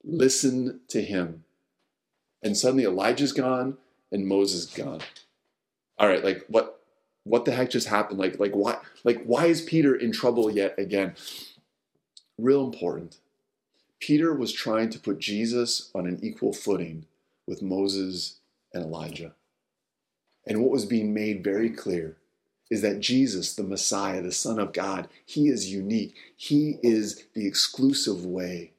Listen 0.05 0.81
to 0.89 1.03
him. 1.03 1.45
And 2.43 2.57
suddenly 2.57 2.85
Elijah's 2.85 3.33
gone 3.33 3.79
and 4.13 4.27
Moses 4.27 4.67
gone. 4.67 5.01
All 5.99 6.07
right, 6.07 6.23
like 6.23 6.45
what 6.49 6.77
what 7.25 7.45
the 7.45 7.53
heck 7.53 7.71
just 7.71 7.89
happened? 7.89 8.19
Like, 8.19 8.39
like 8.39 8.53
why, 8.53 8.79
like 9.05 9.23
why 9.25 9.47
is 9.47 9.61
Peter 9.61 9.95
in 9.95 10.13
trouble 10.13 10.51
yet 10.51 10.75
again? 10.79 11.15
Real 12.39 12.65
important. 12.65 13.19
Peter 14.01 14.35
was 14.35 14.53
trying 14.53 14.89
to 14.91 14.99
put 14.99 15.19
Jesus 15.19 15.91
on 15.95 16.07
an 16.07 16.19
equal 16.23 16.55
footing 16.55 17.05
with 17.47 17.61
Moses 17.61 18.41
and 18.73 18.85
Elijah. 18.85 19.35
And 20.47 20.63
what 20.63 20.71
was 20.71 20.87
being 20.87 21.13
made 21.13 21.45
very 21.45 21.69
clear 21.69 22.17
is 22.71 22.83
that 22.83 23.01
Jesus, 23.01 23.55
the 23.55 23.65
Messiah, 23.65 24.23
the 24.23 24.33
Son 24.33 24.59
of 24.59 24.73
God, 24.73 25.09
he 25.27 25.49
is 25.49 25.73
unique. 25.73 26.15
He 26.37 26.79
is 26.83 27.25
the 27.35 27.47
exclusive 27.47 28.25
way 28.25 28.73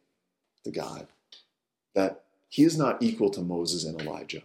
to 0.64 0.72
God. 0.72 1.08
That 1.94 2.24
he 2.48 2.64
is 2.64 2.78
not 2.78 3.04
equal 3.04 3.30
to 3.32 3.42
Moses 3.42 3.84
and 3.84 4.00
Elijah. 4.00 4.44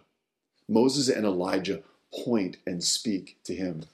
Moses 0.69 1.09
and 1.09 1.25
Elijah 1.25 1.83
point 2.25 2.57
and 2.67 2.83
speak 2.83 3.39
to 3.45 3.55
him. 3.55 3.85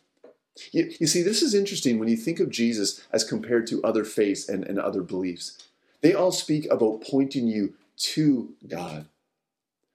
You, 0.71 0.92
you, 1.00 1.06
see, 1.06 1.23
this 1.23 1.42
is 1.42 1.54
interesting 1.54 1.99
when 1.99 2.09
you 2.09 2.16
think 2.16 2.40
of 2.40 2.50
Jesus 2.50 3.06
as 3.12 3.25
compared 3.25 3.66
to 3.68 3.82
other 3.82 4.04
faiths 4.04 4.49
and, 4.49 4.64
and 4.64 4.78
other 4.78 5.02
beliefs. 5.02 5.66
They 6.00 6.14
all 6.14 6.32
speak 6.32 6.66
about 6.71 7.02
pointing 7.02 7.47
you 7.47 7.75
to 7.97 8.50
God, 8.66 9.06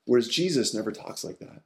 whereas 0.06 0.28
Jesus 0.28 0.74
never 0.74 0.92
talks 0.92 1.24
like 1.24 1.40
that. 1.40 1.62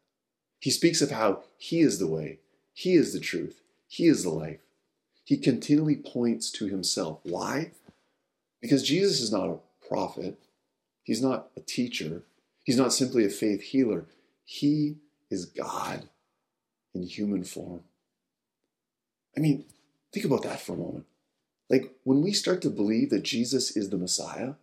He 0.59 0.71
speaks 0.71 1.01
of 1.01 1.11
how 1.11 1.43
He 1.57 1.79
is 1.81 1.99
the 1.99 2.07
way, 2.07 2.39
He 2.73 2.95
is 2.95 3.13
the 3.13 3.19
truth, 3.19 3.60
He 3.91 4.07
is 4.07 4.23
the 4.23 4.29
life. 4.29 4.61
He 5.25 5.35
continually 5.35 5.97
points 5.97 6.49
to 6.51 6.67
Himself. 6.67 7.19
Why? 7.23 7.71
Because 8.61 8.83
Jesus 8.83 9.19
is 9.19 9.33
not 9.33 9.49
a 9.49 9.59
prophet, 9.85 10.39
He's 11.03 11.21
not 11.21 11.49
a 11.57 11.59
teacher, 11.59 12.23
He's 12.63 12.77
not 12.77 12.93
simply 12.93 13.25
a 13.25 13.29
faith 13.29 13.61
healer. 13.61 14.05
He 14.45 14.95
is 15.29 15.45
God 15.45 16.07
in 16.95 17.03
human 17.03 17.43
form. 17.43 17.81
I 19.35 19.41
mean, 19.41 19.65
think 20.13 20.25
about 20.25 20.43
that 20.43 20.61
for 20.61 20.71
a 20.71 20.77
moment. 20.77 21.05
Like 21.69 21.93
when 22.05 22.21
we 22.21 22.31
start 22.31 22.61
to 22.61 22.69
believe 22.69 23.09
that 23.09 23.23
Jesus 23.23 23.75
is 23.75 23.89
the 23.89 23.97
Messiah, 23.97 24.53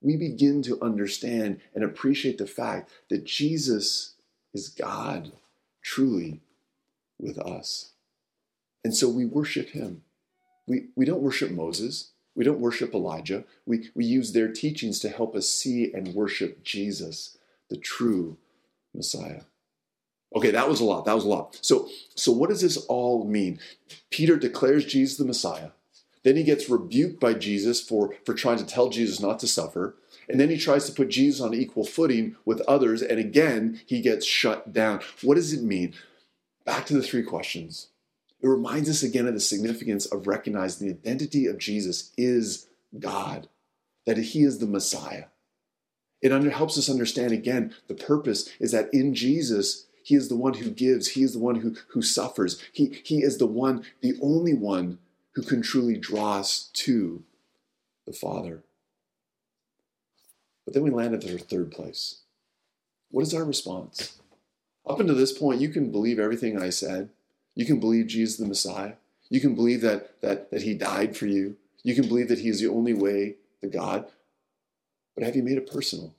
we 0.00 0.16
begin 0.16 0.62
to 0.62 0.80
understand 0.80 1.60
and 1.74 1.84
appreciate 1.84 2.38
the 2.38 2.46
fact 2.46 2.90
that 3.10 3.26
Jesus 3.26 4.14
is 4.54 4.70
God 4.70 5.32
truly 5.82 6.40
with 7.18 7.38
us. 7.38 7.92
And 8.86 8.94
so 8.94 9.08
we 9.08 9.24
worship 9.24 9.70
him. 9.70 10.02
We, 10.68 10.90
we 10.94 11.04
don't 11.04 11.20
worship 11.20 11.50
Moses. 11.50 12.12
We 12.36 12.44
don't 12.44 12.60
worship 12.60 12.94
Elijah. 12.94 13.42
We, 13.66 13.90
we 13.96 14.04
use 14.04 14.32
their 14.32 14.46
teachings 14.46 15.00
to 15.00 15.08
help 15.08 15.34
us 15.34 15.50
see 15.50 15.92
and 15.92 16.14
worship 16.14 16.62
Jesus, 16.62 17.36
the 17.68 17.78
true 17.78 18.36
Messiah. 18.94 19.40
Okay, 20.36 20.52
that 20.52 20.68
was 20.68 20.78
a 20.78 20.84
lot. 20.84 21.04
That 21.04 21.16
was 21.16 21.24
a 21.24 21.28
lot. 21.28 21.58
So, 21.62 21.88
so 22.14 22.30
what 22.30 22.48
does 22.48 22.60
this 22.60 22.76
all 22.76 23.24
mean? 23.24 23.58
Peter 24.10 24.36
declares 24.36 24.84
Jesus 24.84 25.18
the 25.18 25.24
Messiah. 25.24 25.70
Then 26.22 26.36
he 26.36 26.44
gets 26.44 26.70
rebuked 26.70 27.18
by 27.18 27.34
Jesus 27.34 27.80
for, 27.80 28.14
for 28.24 28.34
trying 28.34 28.58
to 28.58 28.64
tell 28.64 28.88
Jesus 28.88 29.18
not 29.18 29.40
to 29.40 29.48
suffer. 29.48 29.96
And 30.28 30.38
then 30.38 30.48
he 30.48 30.58
tries 30.58 30.86
to 30.86 30.92
put 30.92 31.08
Jesus 31.08 31.40
on 31.40 31.54
equal 31.54 31.84
footing 31.84 32.36
with 32.44 32.60
others. 32.68 33.02
And 33.02 33.18
again, 33.18 33.80
he 33.84 34.00
gets 34.00 34.24
shut 34.24 34.72
down. 34.72 35.00
What 35.22 35.34
does 35.34 35.52
it 35.52 35.64
mean? 35.64 35.92
Back 36.64 36.86
to 36.86 36.94
the 36.94 37.02
three 37.02 37.24
questions. 37.24 37.88
It 38.40 38.48
reminds 38.48 38.88
us 38.88 39.02
again 39.02 39.26
of 39.26 39.34
the 39.34 39.40
significance 39.40 40.06
of 40.06 40.26
recognizing 40.26 40.88
the 40.88 40.94
identity 40.94 41.46
of 41.46 41.58
Jesus 41.58 42.12
is 42.16 42.66
God, 42.98 43.48
that 44.04 44.18
he 44.18 44.42
is 44.42 44.58
the 44.58 44.66
Messiah. 44.66 45.26
It 46.22 46.32
under, 46.32 46.50
helps 46.50 46.78
us 46.78 46.90
understand 46.90 47.32
again 47.32 47.74
the 47.88 47.94
purpose 47.94 48.50
is 48.60 48.72
that 48.72 48.92
in 48.92 49.14
Jesus, 49.14 49.86
he 50.02 50.14
is 50.14 50.28
the 50.28 50.36
one 50.36 50.54
who 50.54 50.70
gives. 50.70 51.08
He 51.08 51.22
is 51.22 51.32
the 51.32 51.38
one 51.38 51.56
who, 51.56 51.74
who 51.88 52.02
suffers. 52.02 52.62
He, 52.72 53.00
he 53.04 53.22
is 53.22 53.38
the 53.38 53.46
one, 53.46 53.84
the 54.00 54.14
only 54.22 54.54
one 54.54 54.98
who 55.32 55.42
can 55.42 55.62
truly 55.62 55.96
draw 55.96 56.38
us 56.38 56.70
to 56.74 57.24
the 58.06 58.12
Father. 58.12 58.62
But 60.64 60.74
then 60.74 60.82
we 60.82 60.90
land 60.90 61.14
at 61.14 61.30
our 61.30 61.38
third 61.38 61.70
place. 61.70 62.20
What 63.10 63.22
is 63.22 63.34
our 63.34 63.44
response? 63.44 64.18
Up 64.86 65.00
until 65.00 65.14
this 65.14 65.36
point, 65.36 65.60
you 65.60 65.68
can 65.68 65.90
believe 65.90 66.18
everything 66.18 66.60
I 66.60 66.70
said. 66.70 67.10
You 67.56 67.64
can 67.64 67.80
believe 67.80 68.06
Jesus 68.06 68.36
the 68.36 68.46
Messiah. 68.46 68.92
You 69.28 69.40
can 69.40 69.56
believe 69.56 69.80
that, 69.80 70.20
that, 70.20 70.52
that 70.52 70.62
He 70.62 70.74
died 70.74 71.16
for 71.16 71.26
you. 71.26 71.56
You 71.82 71.96
can 71.96 72.06
believe 72.06 72.28
that 72.28 72.38
He 72.38 72.48
is 72.48 72.60
the 72.60 72.68
only 72.68 72.94
way 72.94 73.36
to 73.62 73.66
God. 73.66 74.06
But 75.16 75.24
have 75.24 75.34
you 75.34 75.42
made 75.42 75.56
it 75.56 75.70
personal? 75.70 76.14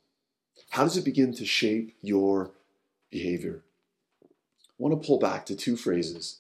How 0.72 0.84
does 0.84 0.98
it 0.98 1.06
begin 1.06 1.34
to 1.36 1.46
shape 1.46 1.96
your 2.02 2.52
behavior? 3.10 3.62
I 4.24 4.74
want 4.78 5.00
to 5.02 5.08
pull 5.08 5.20
back 5.20 5.46
to 5.46 5.56
two 5.56 5.78
phrases 5.78 6.40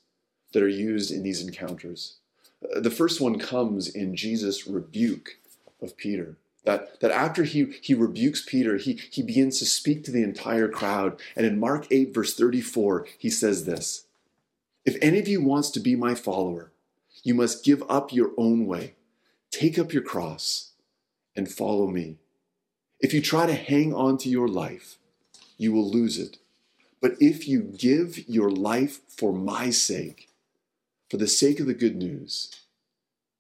that 0.52 0.64
are 0.64 0.68
used 0.68 1.12
in 1.12 1.24
these 1.24 1.42
encounters. 1.42 2.18
Uh, 2.64 2.80
the 2.80 2.92
first 2.92 3.22
one 3.22 3.38
comes 3.38 3.88
in 3.88 4.16
Jesus' 4.16 4.68
rebuke 4.68 5.38
of 5.82 5.96
Peter. 5.96 6.38
That, 6.66 7.00
that 7.00 7.12
after 7.12 7.44
he, 7.44 7.74
he 7.82 7.94
rebukes 7.94 8.44
Peter, 8.46 8.78
he, 8.78 9.00
he 9.12 9.22
begins 9.22 9.60
to 9.60 9.66
speak 9.66 10.04
to 10.04 10.12
the 10.12 10.24
entire 10.24 10.68
crowd. 10.68 11.22
And 11.36 11.46
in 11.46 11.60
Mark 11.60 11.88
8, 11.90 12.14
verse 12.14 12.36
34, 12.36 13.08
he 13.18 13.30
says 13.30 13.66
this 13.66 14.07
If 14.88 14.96
any 15.02 15.20
of 15.20 15.28
you 15.28 15.42
wants 15.44 15.70
to 15.72 15.82
be 15.82 15.98
my 15.98 16.16
follower, 16.16 16.72
you 17.22 17.34
must 17.34 17.66
give 17.66 17.84
up 17.90 18.14
your 18.14 18.32
own 18.38 18.66
way, 18.66 18.96
take 19.52 19.78
up 19.78 19.92
your 19.92 20.02
cross, 20.02 20.72
and 21.36 21.52
follow 21.52 21.88
me. 21.88 22.20
If 23.02 23.14
you 23.14 23.22
try 23.22 23.48
to 23.48 23.54
hang 23.54 23.94
on 23.94 24.18
to 24.20 24.30
your 24.30 24.48
life, 24.48 24.98
you 25.58 25.74
will 25.74 25.92
lose 25.92 26.18
it. 26.18 26.38
But 27.02 27.16
if 27.20 27.50
you 27.50 27.64
give 27.64 28.30
your 28.30 28.50
life 28.50 29.02
for 29.10 29.34
my 29.34 29.72
sake, 29.72 30.30
for 31.10 31.18
the 31.18 31.28
sake 31.28 31.60
of 31.60 31.68
the 31.68 31.74
good 31.74 31.98
news, 31.98 32.56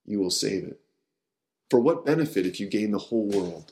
you 0.05 0.19
will 0.19 0.29
save 0.29 0.65
it. 0.65 0.81
For 1.69 1.79
what 1.79 2.05
benefit 2.05 2.45
if 2.45 2.59
you 2.59 2.67
gain 2.67 2.91
the 2.91 2.97
whole 2.97 3.25
world 3.25 3.71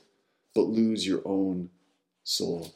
but 0.54 0.62
lose 0.62 1.06
your 1.06 1.20
own 1.26 1.68
soul? 2.24 2.72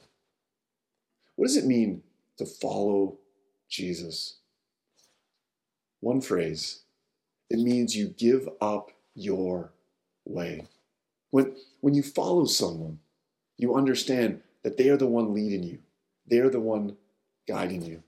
What 1.37 1.47
does 1.47 1.57
it 1.57 1.65
mean 1.65 2.03
to 2.37 2.45
follow 2.45 3.17
Jesus? 3.67 4.40
One 6.01 6.21
phrase 6.21 6.81
it 7.49 7.59
means 7.59 7.97
you 7.97 8.09
give 8.09 8.49
up 8.61 8.93
your 9.15 9.73
way. 10.25 10.67
When, 11.31 11.57
when 11.81 11.95
you 11.95 12.03
follow 12.03 12.45
someone, 12.45 13.01
you 13.57 13.75
understand 13.75 14.41
that 14.63 14.77
they 14.77 14.89
are 14.89 14.97
the 14.97 15.07
one 15.07 15.35
leading 15.35 15.63
you. 15.63 15.79
They're 16.27 16.51
the 16.51 16.61
one 16.61 16.97
guiding 17.49 17.83
you. 17.83 18.03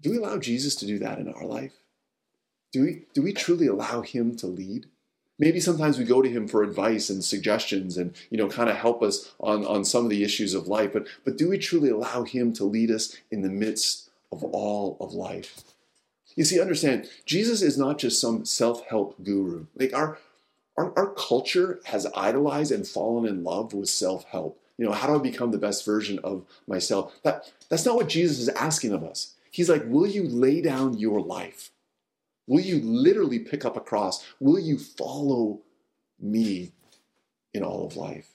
Do 0.00 0.10
we 0.10 0.16
allow 0.18 0.38
Jesus 0.38 0.74
to 0.76 0.86
do 0.86 0.98
that 1.00 1.18
in 1.18 1.32
our 1.32 1.44
life? 1.44 1.74
Do 2.72 2.82
we, 2.82 3.02
do 3.14 3.22
we 3.22 3.32
truly 3.32 3.66
allow 3.66 4.00
Him 4.00 4.36
to 4.36 4.46
lead? 4.46 4.86
Maybe 5.38 5.60
sometimes 5.60 5.98
we 5.98 6.04
go 6.04 6.20
to 6.20 6.28
him 6.28 6.48
for 6.48 6.64
advice 6.64 7.08
and 7.10 7.22
suggestions 7.22 7.96
and 7.96 8.12
you 8.28 8.36
know 8.36 8.48
kind 8.48 8.68
of 8.68 8.76
help 8.76 9.02
us 9.02 9.32
on, 9.38 9.64
on 9.64 9.84
some 9.84 10.02
of 10.02 10.10
the 10.10 10.24
issues 10.24 10.52
of 10.52 10.66
life, 10.66 10.92
but 10.92 11.06
but 11.24 11.38
do 11.38 11.48
we 11.50 11.58
truly 11.58 11.90
allow 11.90 12.24
him 12.24 12.52
to 12.54 12.64
lead 12.64 12.90
us 12.90 13.16
in 13.30 13.42
the 13.42 13.48
midst 13.48 14.10
of 14.32 14.42
all 14.42 14.96
of 15.00 15.12
life? 15.12 15.62
You 16.38 16.44
see, 16.44 16.60
understand, 16.60 17.08
Jesus 17.26 17.62
is 17.62 17.76
not 17.76 17.98
just 17.98 18.20
some 18.20 18.44
self-help 18.44 19.24
guru. 19.24 19.66
Like 19.74 19.92
our 19.92 20.18
our, 20.76 20.96
our 20.96 21.08
culture 21.08 21.80
has 21.86 22.06
idolized 22.14 22.70
and 22.70 22.86
fallen 22.86 23.28
in 23.28 23.42
love 23.42 23.74
with 23.74 23.88
self-help. 23.88 24.56
You 24.76 24.86
know, 24.86 24.92
how 24.92 25.08
do 25.08 25.16
I 25.16 25.18
become 25.18 25.50
the 25.50 25.58
best 25.58 25.84
version 25.84 26.20
of 26.22 26.44
myself? 26.68 27.12
That 27.24 27.52
that's 27.68 27.84
not 27.84 27.96
what 27.96 28.08
Jesus 28.08 28.38
is 28.38 28.48
asking 28.50 28.92
of 28.92 29.02
us. 29.02 29.34
He's 29.50 29.68
like, 29.68 29.82
will 29.88 30.06
you 30.06 30.22
lay 30.22 30.60
down 30.60 30.96
your 30.96 31.20
life? 31.20 31.72
Will 32.46 32.60
you 32.60 32.80
literally 32.82 33.40
pick 33.40 33.64
up 33.64 33.76
a 33.76 33.80
cross? 33.80 34.24
Will 34.38 34.60
you 34.60 34.78
follow 34.78 35.58
me 36.20 36.70
in 37.52 37.64
all 37.64 37.84
of 37.84 37.96
life? 37.96 38.28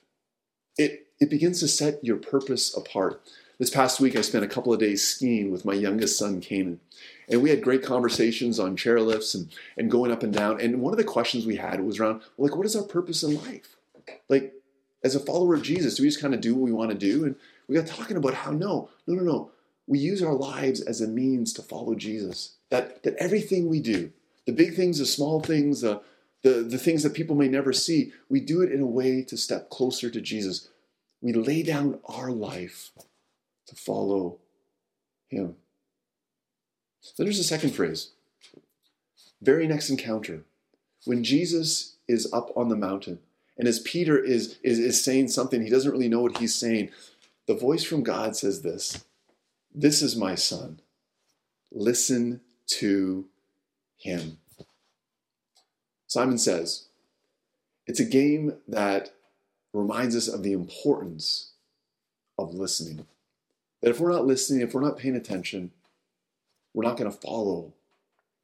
It, 0.77 1.07
it 1.21 1.29
begins 1.29 1.61
to 1.61 1.69
set 1.69 2.03
your 2.03 2.17
purpose 2.17 2.75
apart. 2.75 3.21
This 3.59 3.69
past 3.69 4.01
week, 4.01 4.17
I 4.17 4.21
spent 4.21 4.43
a 4.43 4.49
couple 4.49 4.73
of 4.73 4.79
days 4.79 5.07
skiing 5.07 5.51
with 5.51 5.63
my 5.63 5.73
youngest 5.73 6.17
son, 6.17 6.41
Canaan. 6.41 6.81
And 7.29 7.41
we 7.41 7.49
had 7.49 7.61
great 7.61 7.83
conversations 7.83 8.59
on 8.59 8.75
chairlifts 8.75 9.35
and, 9.35 9.53
and 9.77 9.89
going 9.89 10.11
up 10.11 10.23
and 10.23 10.33
down. 10.33 10.59
And 10.59 10.81
one 10.81 10.93
of 10.93 10.97
the 10.97 11.03
questions 11.03 11.45
we 11.45 11.55
had 11.55 11.81
was 11.81 11.99
around, 11.99 12.21
like, 12.37 12.55
what 12.55 12.65
is 12.65 12.75
our 12.75 12.83
purpose 12.83 13.23
in 13.23 13.35
life? 13.35 13.77
Like, 14.29 14.53
as 15.03 15.15
a 15.15 15.19
follower 15.19 15.55
of 15.55 15.63
Jesus, 15.63 15.95
do 15.95 16.03
we 16.03 16.09
just 16.09 16.21
kind 16.21 16.33
of 16.33 16.41
do 16.41 16.55
what 16.55 16.63
we 16.63 16.71
want 16.71 16.91
to 16.91 16.97
do? 16.97 17.25
And 17.25 17.35
we 17.67 17.75
got 17.75 17.87
talking 17.87 18.17
about 18.17 18.33
how 18.33 18.51
no, 18.51 18.89
no, 19.07 19.15
no, 19.15 19.23
no. 19.23 19.51
We 19.85 19.99
use 19.99 20.23
our 20.23 20.33
lives 20.33 20.79
as 20.79 21.01
a 21.01 21.07
means 21.07 21.51
to 21.53 21.61
follow 21.61 21.95
Jesus. 21.95 22.55
That, 22.69 23.03
that 23.03 23.15
everything 23.15 23.67
we 23.67 23.81
do, 23.81 24.11
the 24.45 24.53
big 24.53 24.75
things, 24.75 24.99
the 24.99 25.05
small 25.05 25.41
things, 25.41 25.81
the, 25.81 26.01
the, 26.41 26.63
the 26.63 26.77
things 26.77 27.03
that 27.03 27.13
people 27.13 27.35
may 27.35 27.47
never 27.47 27.73
see, 27.73 28.13
we 28.29 28.39
do 28.39 28.61
it 28.61 28.71
in 28.71 28.81
a 28.81 28.87
way 28.87 29.23
to 29.23 29.37
step 29.37 29.69
closer 29.69 30.09
to 30.09 30.21
Jesus. 30.21 30.69
We 31.21 31.33
lay 31.33 31.63
down 31.63 31.99
our 32.05 32.31
life 32.31 32.91
to 33.67 33.75
follow 33.75 34.39
Him. 35.29 35.55
Then 37.17 37.25
there's 37.25 37.39
a 37.39 37.43
second 37.43 37.71
phrase. 37.71 38.11
Very 39.41 39.67
next 39.67 39.89
encounter, 39.89 40.43
when 41.05 41.23
Jesus 41.23 41.95
is 42.07 42.31
up 42.31 42.51
on 42.55 42.69
the 42.69 42.75
mountain, 42.75 43.19
and 43.57 43.67
as 43.67 43.79
Peter 43.79 44.17
is, 44.17 44.57
is, 44.63 44.79
is 44.79 45.03
saying 45.03 45.27
something, 45.27 45.61
he 45.61 45.69
doesn't 45.69 45.91
really 45.91 46.09
know 46.09 46.21
what 46.21 46.37
he's 46.37 46.55
saying. 46.55 46.89
The 47.45 47.55
voice 47.55 47.83
from 47.83 48.03
God 48.03 48.35
says 48.35 48.61
this 48.61 49.03
This 49.73 50.01
is 50.01 50.15
my 50.15 50.35
son. 50.35 50.79
Listen 51.71 52.41
to 52.67 53.25
him. 53.97 54.37
Simon 56.07 56.37
says, 56.37 56.85
it's 57.87 57.99
a 57.99 58.05
game 58.05 58.53
that 58.67 59.11
reminds 59.73 60.15
us 60.15 60.27
of 60.27 60.43
the 60.43 60.53
importance 60.53 61.51
of 62.37 62.53
listening. 62.53 63.05
That 63.81 63.89
if 63.89 63.99
we're 63.99 64.11
not 64.11 64.25
listening, 64.25 64.61
if 64.61 64.73
we're 64.73 64.81
not 64.81 64.97
paying 64.97 65.15
attention, 65.15 65.71
we're 66.73 66.83
not 66.83 66.97
going 66.97 67.11
to 67.11 67.17
follow 67.17 67.73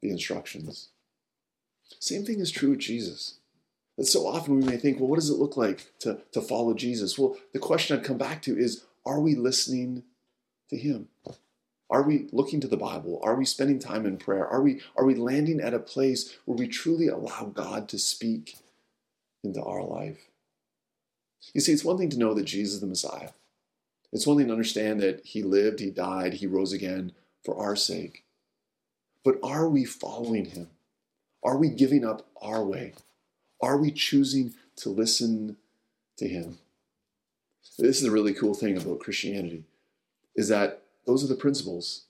the 0.02 0.10
instructions. 0.10 0.88
Same 1.98 2.24
thing 2.24 2.40
is 2.40 2.50
true 2.50 2.70
with 2.70 2.78
Jesus. 2.78 3.38
That 3.98 4.06
so 4.06 4.26
often 4.26 4.56
we 4.56 4.64
may 4.64 4.76
think, 4.76 4.98
well, 4.98 5.08
what 5.08 5.16
does 5.16 5.30
it 5.30 5.38
look 5.38 5.56
like 5.56 5.92
to, 6.00 6.20
to 6.32 6.40
follow 6.40 6.74
Jesus? 6.74 7.18
Well, 7.18 7.36
the 7.52 7.58
question 7.58 7.96
I'd 7.96 8.04
come 8.04 8.18
back 8.18 8.40
to 8.42 8.56
is, 8.56 8.84
are 9.04 9.20
we 9.20 9.34
listening 9.34 10.04
to 10.70 10.76
him? 10.76 11.08
Are 11.90 12.02
we 12.02 12.28
looking 12.32 12.60
to 12.60 12.68
the 12.68 12.76
Bible? 12.76 13.20
Are 13.22 13.34
we 13.34 13.44
spending 13.44 13.80
time 13.80 14.06
in 14.06 14.16
prayer? 14.16 14.46
Are 14.46 14.62
we, 14.62 14.80
are 14.96 15.04
we 15.04 15.16
landing 15.16 15.60
at 15.60 15.74
a 15.74 15.80
place 15.80 16.36
where 16.44 16.56
we 16.56 16.68
truly 16.68 17.08
allow 17.08 17.50
God 17.52 17.88
to 17.88 17.98
speak 17.98 18.56
into 19.42 19.62
our 19.62 19.82
life? 19.82 20.28
You 21.52 21.60
see, 21.60 21.72
it's 21.72 21.84
one 21.84 21.98
thing 21.98 22.10
to 22.10 22.18
know 22.18 22.32
that 22.34 22.44
Jesus 22.44 22.74
is 22.74 22.80
the 22.80 22.86
Messiah. 22.86 23.30
It's 24.12 24.26
one 24.26 24.36
thing 24.36 24.46
to 24.46 24.52
understand 24.52 25.00
that 25.00 25.24
He 25.24 25.42
lived, 25.42 25.80
He 25.80 25.90
died, 25.90 26.34
He 26.34 26.46
rose 26.46 26.72
again 26.72 27.12
for 27.44 27.56
our 27.56 27.76
sake. 27.76 28.24
But 29.24 29.38
are 29.42 29.68
we 29.68 29.84
following 29.84 30.46
Him? 30.46 30.70
Are 31.42 31.56
we 31.56 31.68
giving 31.68 32.04
up 32.04 32.26
our 32.40 32.64
way? 32.64 32.94
Are 33.60 33.76
we 33.76 33.90
choosing 33.90 34.54
to 34.76 34.88
listen 34.88 35.56
to 36.16 36.28
Him? 36.28 36.58
This 37.78 38.00
is 38.00 38.04
a 38.04 38.10
really 38.10 38.34
cool 38.34 38.54
thing 38.54 38.76
about 38.76 39.00
Christianity, 39.00 39.64
is 40.34 40.48
that 40.48 40.82
those 41.06 41.24
are 41.24 41.28
the 41.28 41.34
principles. 41.34 42.04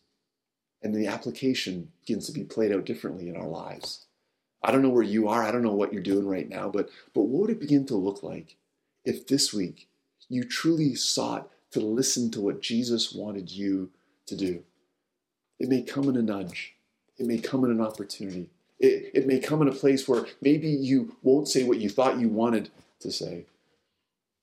And 0.83 0.95
the 0.95 1.07
application 1.07 1.93
begins 2.01 2.27
to 2.27 2.33
be 2.33 2.43
played 2.43 2.73
out 2.73 2.87
differently 2.87 3.29
in 3.29 3.37
our 3.37 3.49
lives. 3.49 4.07
I 4.63 4.73
don't 4.73 4.83
know 4.83 4.89
where 4.89 5.03
you 5.03 5.29
are, 5.29 5.43
I 5.43 5.51
don't 5.51 5.63
know 5.63 5.75
what 5.75 5.93
you're 5.93 6.03
doing 6.03 6.27
right 6.27 6.49
now, 6.49 6.69
but, 6.69 6.89
but 7.15 7.23
what 7.23 7.43
would 7.43 7.51
it 7.51 7.61
begin 7.61 7.87
to 7.87 7.97
look 7.97 8.23
like 8.23 8.57
if 9.05 9.27
this 9.27 9.53
week 9.53 9.89
you 10.29 10.45
truly 10.45 10.95
sought 10.95 11.51
to 11.73 11.81
listen 11.81 12.31
to 12.31 12.41
what 12.41 12.63
Jesus 12.63 13.13
wanted 13.13 13.51
you 13.51 13.91
to 14.27 14.37
do? 14.37 14.63
It 15.61 15.69
may 15.69 15.83
come 15.83 16.09
in 16.09 16.17
a 16.17 16.23
nudge, 16.23 16.75
it 17.19 17.27
may 17.27 17.39
come 17.39 17.65
in 17.65 17.71
an 17.71 17.83
opportunity, 17.83 18.49
it, 18.81 19.11
it 19.13 19.27
may 19.27 19.39
come 19.39 19.61
in 19.61 19.69
a 19.69 19.73
place 19.73 20.09
where 20.09 20.27
maybe 20.41 20.69
you 20.69 21.15
won't 21.23 21.49
say 21.49 21.65
what 21.65 21.79
you 21.79 21.91
thought 21.91 22.19
you 22.19 22.29
wanted 22.29 22.71
to 23.01 23.13
say. 23.13 23.45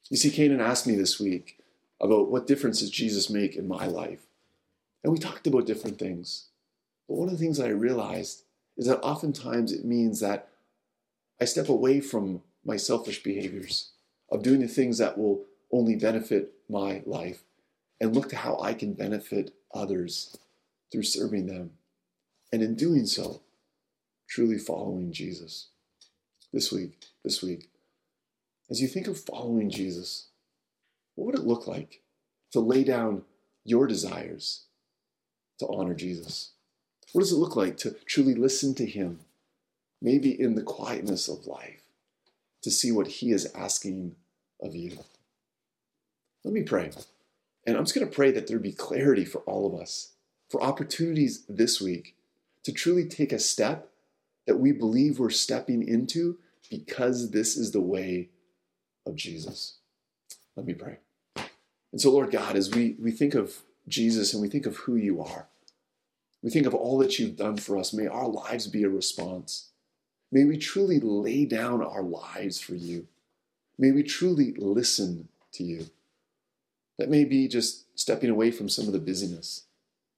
You 0.10 0.18
see, 0.18 0.30
Canaan 0.30 0.62
asked 0.62 0.86
me 0.86 0.96
this 0.96 1.20
week 1.20 1.58
about 2.00 2.30
what 2.30 2.46
difference 2.46 2.80
does 2.80 2.92
Jesus 2.92 3.32
make 3.32 3.56
in 3.56 3.68
my 3.68 3.88
life? 3.88 4.28
And 5.04 5.12
we 5.12 5.18
talked 5.18 5.48
about 5.48 5.66
different 5.66 5.98
things. 5.98 6.46
But 7.08 7.16
one 7.16 7.28
of 7.28 7.34
the 7.34 7.44
things 7.44 7.60
I 7.60 7.70
realized 7.70 8.44
is 8.78 8.86
that 8.86 9.02
oftentimes 9.02 9.74
it 9.74 9.84
means 9.84 10.20
that 10.20 10.50
I 11.42 11.46
step 11.46 11.68
away 11.68 12.00
from 12.00 12.44
my 12.64 12.78
selfish 12.78 13.24
behaviors, 13.24 13.92
of 14.30 14.44
doing 14.44 14.60
the 14.60 14.68
things 14.68 15.00
that 15.00 15.18
will 15.18 15.46
only 15.72 15.96
benefit 15.96 16.54
my 16.70 17.02
life, 17.06 17.44
and 18.00 18.14
look 18.14 18.30
to 18.30 18.36
how 18.36 18.60
I 18.60 18.76
can 18.76 18.94
benefit 18.94 19.54
others 19.74 20.38
through 20.92 21.04
serving 21.04 21.48
them. 21.48 21.72
And 22.52 22.62
in 22.62 22.76
doing 22.76 23.06
so, 23.06 23.42
truly 24.30 24.58
following 24.58 25.12
Jesus. 25.12 25.68
This 26.54 26.72
week, 26.72 26.94
this 27.24 27.42
week, 27.44 27.70
as 28.70 28.82
you 28.82 28.88
think 28.88 29.08
of 29.08 29.20
following 29.20 29.70
Jesus, 29.70 30.28
what 31.16 31.26
would 31.26 31.36
it 31.36 31.48
look 31.48 31.68
like 31.68 32.02
to 32.52 32.60
lay 32.60 32.84
down 32.84 33.24
your 33.64 33.88
desires 33.88 34.66
to 35.60 35.68
honor 35.68 35.94
Jesus? 35.94 36.52
What 37.12 37.22
does 37.22 37.32
it 37.32 37.38
look 37.38 37.56
like 37.56 37.78
to 37.78 37.96
truly 38.06 38.36
listen 38.36 38.76
to 38.76 38.86
Him, 38.86 39.20
maybe 40.02 40.40
in 40.40 40.56
the 40.56 40.64
quietness 40.64 41.28
of 41.28 41.48
life, 41.48 41.82
to 42.64 42.72
see 42.72 42.92
what 42.92 43.08
He 43.08 43.32
is 43.32 43.52
asking 43.54 44.16
of 44.62 44.76
you? 44.76 44.98
Let 46.44 46.54
me 46.54 46.64
pray. 46.64 46.92
And 47.66 47.76
I'm 47.76 47.84
just 47.84 47.96
going 47.96 48.08
to 48.08 48.16
pray 48.16 48.32
that 48.32 48.48
there 48.48 48.60
be 48.60 48.72
clarity 48.72 49.26
for 49.26 49.40
all 49.40 49.68
of 49.68 49.80
us, 49.80 50.14
for 50.50 50.62
opportunities 50.62 51.44
this 51.48 51.82
week 51.82 52.16
to 52.64 52.72
truly 52.72 53.06
take 53.06 53.32
a 53.32 53.40
step 53.40 53.90
that 54.46 54.60
we 54.60 54.72
believe 54.72 55.20
we're 55.20 55.30
stepping 55.30 55.88
into 55.88 56.38
because 56.70 57.32
this 57.32 57.58
is 57.58 57.72
the 57.72 57.82
way 57.82 58.30
of 59.06 59.16
Jesus. 59.16 59.78
Let 60.56 60.66
me 60.66 60.74
pray. 60.74 60.98
And 61.92 62.02
so, 62.02 62.12
Lord 62.12 62.32
God, 62.32 62.56
as 62.56 62.74
we, 62.74 62.96
we 63.00 63.12
think 63.12 63.36
of 63.36 63.62
Jesus, 63.88 64.34
and 64.34 64.42
we 64.42 64.50
think 64.50 64.66
of 64.66 64.78
who 64.78 64.96
you 64.96 65.22
are. 65.22 65.48
We 66.44 66.50
think 66.50 66.66
of 66.66 66.76
all 66.76 66.98
that 67.00 67.18
you've 67.18 67.38
done 67.38 67.58
for 67.58 67.78
us. 67.78 67.94
May 67.94 68.08
our 68.08 68.28
lives 68.28 68.68
be 68.68 68.84
a 68.84 68.90
response. 68.90 69.70
May 70.32 70.44
we 70.44 70.58
truly 70.58 71.00
lay 71.00 71.46
down 71.46 71.82
our 71.82 72.04
lives 72.04 72.60
for 72.60 72.76
you. 72.76 73.08
May 73.78 73.92
we 73.92 74.04
truly 74.04 74.54
listen 74.58 75.30
to 75.54 75.64
you. 75.64 75.88
That 76.98 77.10
may 77.10 77.24
be 77.24 77.48
just 77.48 77.86
stepping 77.98 78.30
away 78.30 78.52
from 78.52 78.70
some 78.70 78.88
of 78.88 78.94
the 78.94 79.00
busyness. 79.00 79.64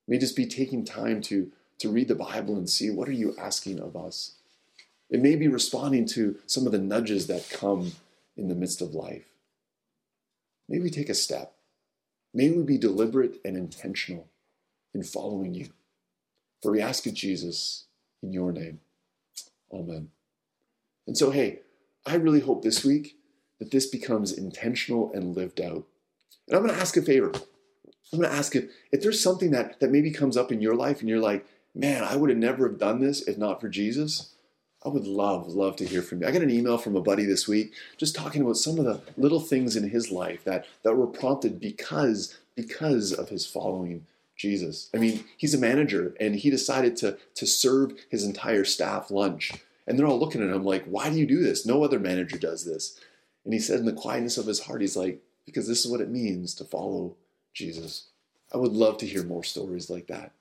May 0.09 0.17
just 0.17 0.35
be 0.35 0.45
taking 0.45 0.83
time 0.83 1.21
to, 1.21 1.49
to 1.77 1.89
read 1.89 2.09
the 2.09 2.15
Bible 2.15 2.57
and 2.57 2.69
see 2.69 2.89
what 2.89 3.07
are 3.07 3.13
you 3.13 3.33
asking 3.39 3.79
of 3.79 3.95
us. 3.95 4.33
It 5.09 5.21
may 5.21 5.37
be 5.37 5.47
responding 5.47 6.05
to 6.07 6.37
some 6.47 6.65
of 6.65 6.73
the 6.73 6.79
nudges 6.79 7.27
that 7.27 7.49
come 7.49 7.93
in 8.35 8.49
the 8.49 8.55
midst 8.55 8.81
of 8.81 8.93
life. 8.93 9.29
May 10.67 10.79
we 10.79 10.89
take 10.89 11.09
a 11.09 11.13
step 11.15 11.53
May 12.33 12.51
we 12.51 12.63
be 12.63 12.77
deliberate 12.77 13.39
and 13.43 13.57
intentional 13.57 14.27
in 14.93 15.03
following 15.03 15.53
you. 15.53 15.69
For 16.61 16.71
we 16.71 16.81
ask 16.81 17.07
it, 17.07 17.13
Jesus, 17.13 17.85
in 18.21 18.33
your 18.33 18.51
name. 18.51 18.79
Amen. 19.73 20.09
And 21.07 21.17
so, 21.17 21.31
hey, 21.31 21.61
I 22.05 22.15
really 22.15 22.41
hope 22.41 22.63
this 22.63 22.85
week 22.85 23.15
that 23.59 23.71
this 23.71 23.87
becomes 23.87 24.31
intentional 24.31 25.11
and 25.13 25.35
lived 25.35 25.59
out. 25.59 25.85
And 26.47 26.55
I'm 26.55 26.63
going 26.63 26.73
to 26.73 26.81
ask 26.81 26.97
a 26.97 27.01
favor. 27.01 27.31
I'm 28.11 28.19
going 28.19 28.31
to 28.31 28.35
ask 28.35 28.55
if, 28.55 28.71
if 28.91 29.01
there's 29.01 29.21
something 29.21 29.51
that, 29.51 29.79
that 29.79 29.91
maybe 29.91 30.11
comes 30.11 30.35
up 30.35 30.51
in 30.51 30.61
your 30.61 30.75
life 30.75 30.99
and 30.99 31.09
you're 31.09 31.19
like, 31.19 31.45
man, 31.75 32.03
I 32.03 32.15
would 32.15 32.29
have 32.29 32.39
never 32.39 32.67
have 32.67 32.79
done 32.79 32.99
this 32.99 33.27
if 33.27 33.37
not 33.37 33.61
for 33.61 33.69
Jesus. 33.69 34.33
I 34.83 34.89
would 34.89 35.05
love, 35.05 35.47
love 35.49 35.75
to 35.77 35.85
hear 35.85 36.01
from 36.01 36.21
you. 36.21 36.27
I 36.27 36.31
got 36.31 36.41
an 36.41 36.49
email 36.49 36.77
from 36.77 36.95
a 36.95 37.01
buddy 37.01 37.25
this 37.25 37.47
week 37.47 37.73
just 37.97 38.15
talking 38.15 38.41
about 38.41 38.57
some 38.57 38.79
of 38.79 38.85
the 38.85 39.01
little 39.17 39.41
things 39.41 39.75
in 39.75 39.89
his 39.89 40.09
life 40.09 40.43
that, 40.45 40.65
that 40.83 40.95
were 40.95 41.07
prompted 41.07 41.59
because, 41.59 42.37
because 42.55 43.11
of 43.11 43.29
his 43.29 43.45
following 43.45 44.05
Jesus. 44.37 44.89
I 44.95 44.97
mean, 44.97 45.25
he's 45.35 45.53
a 45.53 45.59
manager 45.59 46.15
and 46.19 46.35
he 46.35 46.49
decided 46.49 46.95
to, 46.97 47.17
to 47.35 47.45
serve 47.45 47.93
his 48.09 48.23
entire 48.23 48.63
staff 48.63 49.11
lunch. 49.11 49.51
And 49.85 49.99
they're 49.99 50.07
all 50.07 50.19
looking 50.19 50.41
at 50.41 50.55
him 50.55 50.63
like, 50.63 50.85
why 50.85 51.09
do 51.09 51.17
you 51.17 51.27
do 51.27 51.43
this? 51.43 51.65
No 51.65 51.83
other 51.83 51.99
manager 51.99 52.37
does 52.37 52.63
this. 52.63 52.97
And 53.43 53.53
he 53.53 53.59
said 53.59 53.79
in 53.79 53.85
the 53.85 53.91
quietness 53.91 54.37
of 54.37 54.45
his 54.45 54.61
heart, 54.61 54.81
he's 54.81 54.95
like, 54.95 55.19
because 55.45 55.67
this 55.67 55.83
is 55.83 55.91
what 55.91 55.99
it 55.99 56.09
means 56.09 56.53
to 56.55 56.63
follow 56.63 57.15
Jesus. 57.53 58.07
I 58.53 58.57
would 58.57 58.71
love 58.71 58.97
to 58.99 59.05
hear 59.05 59.23
more 59.23 59.43
stories 59.43 59.89
like 59.89 60.07
that. 60.07 60.31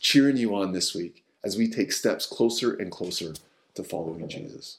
Cheering 0.00 0.36
you 0.36 0.54
on 0.54 0.72
this 0.72 0.94
week 0.94 1.24
as 1.42 1.56
we 1.56 1.68
take 1.68 1.92
steps 1.92 2.26
closer 2.26 2.74
and 2.74 2.90
closer 2.90 3.34
to 3.74 3.84
following 3.84 4.28
Jesus. 4.28 4.78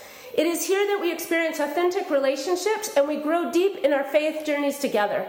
It 0.33 0.45
is 0.45 0.65
here 0.65 0.85
that 0.87 1.01
we 1.01 1.11
experience 1.11 1.59
authentic 1.59 2.09
relationships 2.09 2.91
and 2.95 3.07
we 3.07 3.17
grow 3.17 3.51
deep 3.51 3.77
in 3.77 3.91
our 3.91 4.03
faith 4.03 4.45
journeys 4.45 4.79
together. 4.79 5.27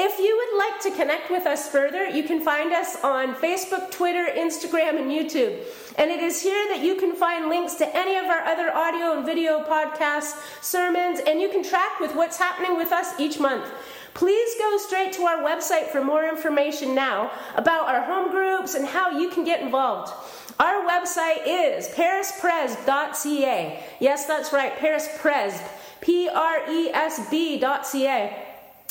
If 0.00 0.18
you 0.20 0.36
would 0.36 0.58
like 0.58 0.80
to 0.82 0.90
connect 0.92 1.28
with 1.28 1.44
us 1.44 1.68
further, 1.68 2.06
you 2.08 2.22
can 2.22 2.40
find 2.40 2.72
us 2.72 3.02
on 3.02 3.34
Facebook, 3.34 3.90
Twitter, 3.90 4.28
Instagram, 4.32 4.96
and 4.96 5.10
YouTube. 5.10 5.58
And 5.98 6.12
it 6.12 6.20
is 6.20 6.40
here 6.40 6.68
that 6.68 6.84
you 6.84 6.94
can 6.94 7.16
find 7.16 7.48
links 7.48 7.74
to 7.74 7.96
any 7.96 8.14
of 8.14 8.26
our 8.26 8.42
other 8.42 8.72
audio 8.72 9.16
and 9.16 9.26
video 9.26 9.64
podcasts, 9.64 10.38
sermons, 10.62 11.18
and 11.26 11.40
you 11.40 11.48
can 11.48 11.64
track 11.64 11.98
with 11.98 12.14
what's 12.14 12.38
happening 12.38 12.76
with 12.76 12.92
us 12.92 13.18
each 13.18 13.40
month. 13.40 13.66
Please 14.14 14.54
go 14.58 14.76
straight 14.78 15.12
to 15.14 15.22
our 15.22 15.42
website 15.42 15.88
for 15.88 16.02
more 16.02 16.28
information 16.28 16.94
now 16.94 17.30
about 17.54 17.88
our 17.88 18.02
home 18.02 18.30
groups 18.30 18.74
and 18.74 18.86
how 18.86 19.10
you 19.18 19.28
can 19.30 19.44
get 19.44 19.60
involved. 19.60 20.12
Our 20.58 20.84
website 20.86 21.46
is 21.46 21.88
parispresb.ca. 21.88 23.84
Yes, 24.00 24.26
that's 24.26 24.52
right, 24.52 24.76
parispresb, 24.76 25.62
P 26.00 26.28
R 26.28 26.68
E 26.70 26.90
S 26.90 27.28
B.ca. 27.30 28.47